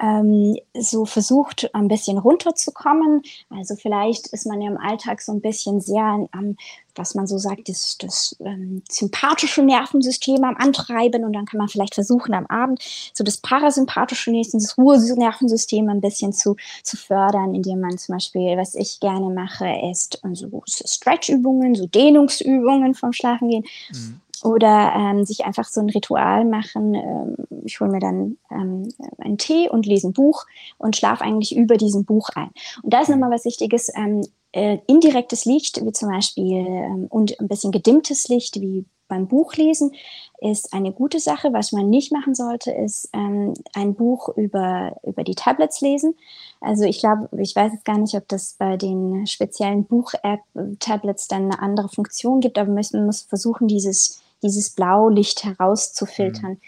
ähm, 0.00 0.56
so 0.74 1.04
versucht, 1.04 1.72
ein 1.74 1.88
bisschen 1.88 2.18
runterzukommen. 2.18 3.22
Also 3.50 3.76
vielleicht 3.76 4.28
ist 4.28 4.46
man 4.46 4.60
ja 4.60 4.70
im 4.70 4.78
Alltag 4.78 5.20
so 5.20 5.32
ein 5.32 5.42
bisschen 5.42 5.80
sehr 5.80 6.26
am, 6.32 6.56
was 6.94 7.14
man 7.14 7.26
so 7.26 7.36
sagt, 7.38 7.68
das, 7.68 7.98
das 7.98 8.34
ähm, 8.40 8.82
sympathische 8.90 9.62
Nervensystem 9.62 10.42
am 10.42 10.56
Antreiben 10.56 11.24
und 11.24 11.34
dann 11.34 11.44
kann 11.44 11.58
man 11.58 11.68
vielleicht 11.68 11.94
versuchen, 11.94 12.34
am 12.34 12.46
Abend 12.46 12.82
so 13.12 13.22
das 13.24 13.38
parasympathische 13.38 14.30
das 14.52 14.78
Ruhenervensystem 14.78 15.88
ein 15.88 16.00
bisschen 16.00 16.32
zu, 16.32 16.56
zu 16.82 16.96
fördern, 16.96 17.54
indem 17.54 17.80
man 17.80 17.98
zum 17.98 18.14
Beispiel, 18.14 18.56
was 18.56 18.74
ich 18.74 19.00
gerne 19.00 19.28
mache, 19.28 19.66
ist 19.90 20.20
so 20.32 20.62
Stretch-Übungen, 20.66 21.74
so 21.74 21.86
Dehnungsübungen 21.86 22.94
vom 22.94 23.12
Schlafengehen. 23.12 23.64
Mhm 23.92 24.20
oder 24.42 24.92
ähm, 24.96 25.24
sich 25.24 25.44
einfach 25.44 25.64
so 25.64 25.80
ein 25.80 25.90
Ritual 25.90 26.44
machen. 26.44 26.94
Ähm, 26.94 27.36
ich 27.64 27.80
hole 27.80 27.90
mir 27.90 28.00
dann 28.00 28.38
ähm, 28.50 28.88
einen 29.18 29.38
Tee 29.38 29.68
und 29.68 29.86
lese 29.86 30.08
ein 30.08 30.12
Buch 30.12 30.46
und 30.78 30.96
schlafe 30.96 31.24
eigentlich 31.24 31.56
über 31.56 31.76
diesem 31.76 32.04
Buch 32.04 32.30
ein. 32.34 32.50
Und 32.82 32.92
da 32.92 33.02
ist 33.02 33.08
nochmal 33.08 33.30
was 33.30 33.44
Wichtiges, 33.44 33.90
ähm, 33.94 34.26
äh, 34.52 34.78
indirektes 34.86 35.44
Licht, 35.44 35.84
wie 35.84 35.92
zum 35.92 36.10
Beispiel, 36.10 36.66
ähm, 36.66 37.06
und 37.08 37.38
ein 37.40 37.48
bisschen 37.48 37.72
gedimmtes 37.72 38.28
Licht, 38.28 38.60
wie 38.60 38.84
beim 39.10 39.28
Buchlesen, 39.28 39.92
ist 40.40 40.72
eine 40.72 40.92
gute 40.92 41.20
Sache. 41.20 41.52
Was 41.52 41.72
man 41.72 41.90
nicht 41.90 42.12
machen 42.12 42.34
sollte, 42.34 42.72
ist 42.72 43.10
ähm, 43.12 43.52
ein 43.74 43.94
Buch 43.94 44.30
über, 44.36 44.96
über 45.02 45.22
die 45.22 45.34
Tablets 45.34 45.82
lesen. 45.82 46.14
Also 46.62 46.84
ich 46.84 47.00
glaube, 47.00 47.28
ich 47.38 47.54
weiß 47.54 47.72
jetzt 47.74 47.84
gar 47.84 47.98
nicht, 47.98 48.14
ob 48.14 48.26
das 48.28 48.54
bei 48.58 48.78
den 48.78 49.26
speziellen 49.26 49.84
Buch-App-Tablets 49.84 51.28
dann 51.28 51.52
eine 51.52 51.60
andere 51.60 51.90
Funktion 51.90 52.40
gibt, 52.40 52.58
aber 52.58 52.70
man 52.70 53.06
muss 53.06 53.20
versuchen, 53.20 53.68
dieses 53.68 54.22
dieses 54.42 54.70
Blaulicht 54.70 55.44
herauszufiltern. 55.44 56.52
Mhm. 56.52 56.60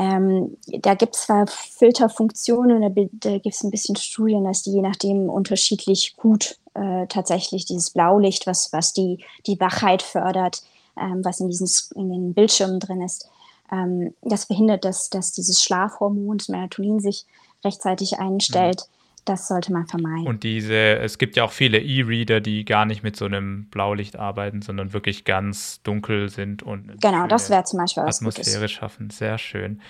Ähm, 0.00 0.56
da 0.80 0.94
gibt 0.94 1.16
es 1.16 1.22
zwar 1.22 1.46
Filterfunktionen, 1.48 2.82
da, 2.82 2.88
da 3.12 3.38
gibt 3.38 3.54
es 3.54 3.64
ein 3.64 3.70
bisschen 3.70 3.96
Studien, 3.96 4.44
dass 4.44 4.62
die 4.62 4.72
je 4.72 4.82
nachdem 4.82 5.28
unterschiedlich 5.28 6.16
gut 6.16 6.56
äh, 6.74 7.06
tatsächlich 7.08 7.64
dieses 7.64 7.90
Blaulicht, 7.90 8.46
was, 8.46 8.72
was 8.72 8.92
die, 8.92 9.24
die 9.46 9.58
Wachheit 9.58 10.02
fördert, 10.02 10.62
ähm, 11.00 11.24
was 11.24 11.40
in, 11.40 11.48
diesen, 11.48 11.68
in 11.96 12.10
den 12.10 12.34
Bildschirmen 12.34 12.80
drin 12.80 13.02
ist, 13.02 13.28
ähm, 13.70 14.14
das 14.22 14.44
verhindert, 14.44 14.84
dass, 14.84 15.10
dass 15.10 15.32
dieses 15.32 15.62
Schlafhormon, 15.62 16.38
das 16.38 16.48
Melatonin, 16.48 17.00
sich 17.00 17.26
rechtzeitig 17.64 18.18
einstellt. 18.18 18.84
Mhm 18.88 18.98
das 19.28 19.48
sollte 19.48 19.72
man 19.72 19.86
vermeiden. 19.86 20.26
Und 20.26 20.42
diese, 20.42 20.98
es 20.98 21.18
gibt 21.18 21.36
ja 21.36 21.44
auch 21.44 21.52
viele 21.52 21.78
E-Reader, 21.78 22.40
die 22.40 22.64
gar 22.64 22.86
nicht 22.86 23.02
mit 23.02 23.16
so 23.16 23.26
einem 23.26 23.66
Blaulicht 23.66 24.16
arbeiten, 24.16 24.62
sondern 24.62 24.92
wirklich 24.92 25.24
ganz 25.24 25.82
dunkel 25.82 26.28
sind 26.28 26.62
und 26.62 27.00
genau, 27.00 27.26
das 27.26 27.50
wäre 27.50 27.64
zum 27.64 27.78
Beispiel 27.78 28.04
was 28.04 28.18
Atmosphäre 28.18 28.60
Gutes. 28.60 28.72
schaffen. 28.72 29.10
Sehr 29.10 29.38
schön. 29.38 29.80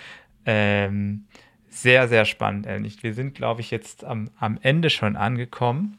Ähm, 0.45 1.27
sehr, 1.69 2.09
sehr 2.09 2.25
spannend, 2.25 2.67
ehrlich. 2.67 3.03
Wir 3.03 3.15
sind, 3.15 3.35
glaube 3.35 3.61
ich, 3.61 3.71
jetzt 3.71 4.05
am, 4.05 4.31
am 4.39 4.59
Ende 4.63 4.91
schon 4.91 5.17
angekommen. 5.17 5.99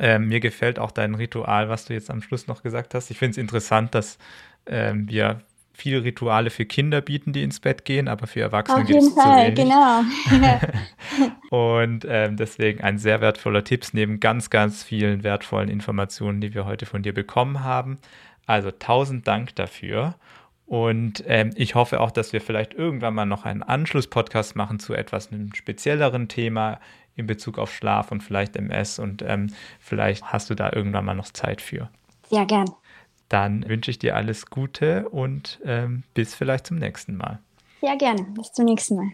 Ähm, 0.00 0.28
mir 0.28 0.40
gefällt 0.40 0.78
auch 0.78 0.90
dein 0.90 1.14
Ritual, 1.14 1.68
was 1.68 1.84
du 1.86 1.94
jetzt 1.94 2.10
am 2.10 2.22
Schluss 2.22 2.46
noch 2.46 2.62
gesagt 2.62 2.94
hast. 2.94 3.10
Ich 3.10 3.18
finde 3.18 3.32
es 3.32 3.38
interessant, 3.38 3.94
dass 3.94 4.18
ähm, 4.66 5.08
wir 5.08 5.40
viele 5.76 6.04
Rituale 6.04 6.50
für 6.50 6.64
Kinder 6.64 7.02
bieten, 7.02 7.32
die 7.32 7.42
ins 7.42 7.60
Bett 7.60 7.84
gehen, 7.84 8.08
aber 8.08 8.26
für 8.26 8.40
Erwachsene 8.40 8.84
gibt 8.84 9.02
es 9.02 9.14
zu 9.14 9.20
wenig. 9.20 9.54
genau. 9.54 10.02
und 11.50 12.06
ähm, 12.08 12.36
deswegen 12.36 12.82
ein 12.82 12.98
sehr 12.98 13.20
wertvoller 13.20 13.62
Tipp 13.62 13.84
neben 13.92 14.18
ganz, 14.18 14.48
ganz 14.48 14.82
vielen 14.82 15.22
wertvollen 15.22 15.68
Informationen, 15.68 16.40
die 16.40 16.54
wir 16.54 16.64
heute 16.64 16.86
von 16.86 17.02
dir 17.02 17.12
bekommen 17.12 17.62
haben. 17.62 17.98
Also 18.46 18.70
tausend 18.70 19.26
Dank 19.26 19.54
dafür. 19.56 20.14
Und 20.66 21.22
ähm, 21.26 21.50
ich 21.54 21.74
hoffe 21.74 22.00
auch, 22.00 22.10
dass 22.10 22.32
wir 22.32 22.40
vielleicht 22.40 22.74
irgendwann 22.74 23.14
mal 23.14 23.26
noch 23.26 23.44
einen 23.44 23.62
Anschlusspodcast 23.62 24.56
machen 24.56 24.80
zu 24.80 24.94
etwas 24.94 25.30
einem 25.30 25.54
spezielleren 25.54 26.26
Thema 26.28 26.80
in 27.16 27.26
Bezug 27.26 27.58
auf 27.58 27.74
Schlaf 27.74 28.12
und 28.12 28.22
vielleicht 28.22 28.56
MS. 28.56 28.98
Und 28.98 29.22
ähm, 29.22 29.52
vielleicht 29.80 30.32
hast 30.32 30.50
du 30.50 30.54
da 30.54 30.70
irgendwann 30.72 31.04
mal 31.04 31.14
noch 31.14 31.30
Zeit 31.30 31.60
für. 31.60 31.90
Sehr 32.28 32.46
gern. 32.46 32.70
Dann 33.28 33.68
wünsche 33.68 33.90
ich 33.90 33.98
dir 33.98 34.14
alles 34.14 34.46
Gute 34.46 35.08
und 35.08 35.60
ähm, 35.64 36.04
bis 36.14 36.34
vielleicht 36.34 36.66
zum 36.66 36.78
nächsten 36.78 37.16
Mal. 37.16 37.40
Ja, 37.80 37.96
gerne. 37.96 38.22
Bis 38.34 38.52
zum 38.52 38.66
nächsten 38.66 38.96
Mal. 38.96 39.10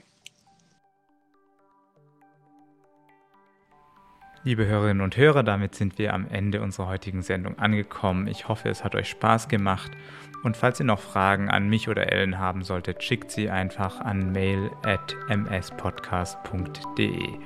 Liebe 4.45 4.67
Hörerinnen 4.67 5.03
und 5.03 5.17
Hörer, 5.17 5.45
damit 5.45 5.77
sind 5.77 5.99
wir 5.99 6.13
am 6.13 6.27
Ende 6.29 6.63
unserer 6.63 6.89
heutigen 6.89 7.23
Sendung 7.23 7.61
angekommen. 7.61 8.27
Ich 8.27 8.49
hoffe, 8.49 8.69
es 8.69 8.83
hat 8.83 8.97
euch 8.97 9.09
Spaß 9.09 9.49
gemacht. 9.49 9.93
Und 10.43 10.57
falls 10.57 10.81
ihr 10.81 10.87
noch 10.87 10.99
Fragen 10.99 11.49
an 11.49 11.69
mich 11.69 11.89
oder 11.89 12.11
Ellen 12.11 12.41
haben 12.41 12.65
solltet, 12.65 13.05
schickt 13.05 13.31
sie 13.31 13.51
einfach 13.51 14.01
an 14.01 14.33
mail 14.33 14.73
at 14.83 15.15
mspodcast.de. 15.29 17.39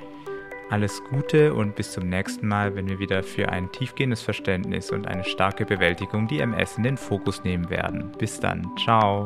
Alles 0.69 1.01
Gute 1.09 1.53
und 1.53 1.75
bis 1.75 1.93
zum 1.93 2.09
nächsten 2.09 2.47
Mal, 2.47 2.75
wenn 2.75 2.89
wir 2.89 2.99
wieder 2.99 3.23
für 3.23 3.49
ein 3.49 3.71
tiefgehendes 3.71 4.21
Verständnis 4.21 4.91
und 4.91 5.07
eine 5.07 5.23
starke 5.23 5.65
Bewältigung 5.65 6.27
die 6.27 6.39
MS 6.39 6.77
in 6.77 6.83
den 6.83 6.97
Fokus 6.97 7.43
nehmen 7.45 7.69
werden. 7.69 8.11
Bis 8.17 8.39
dann, 8.39 8.69
ciao. 8.77 9.25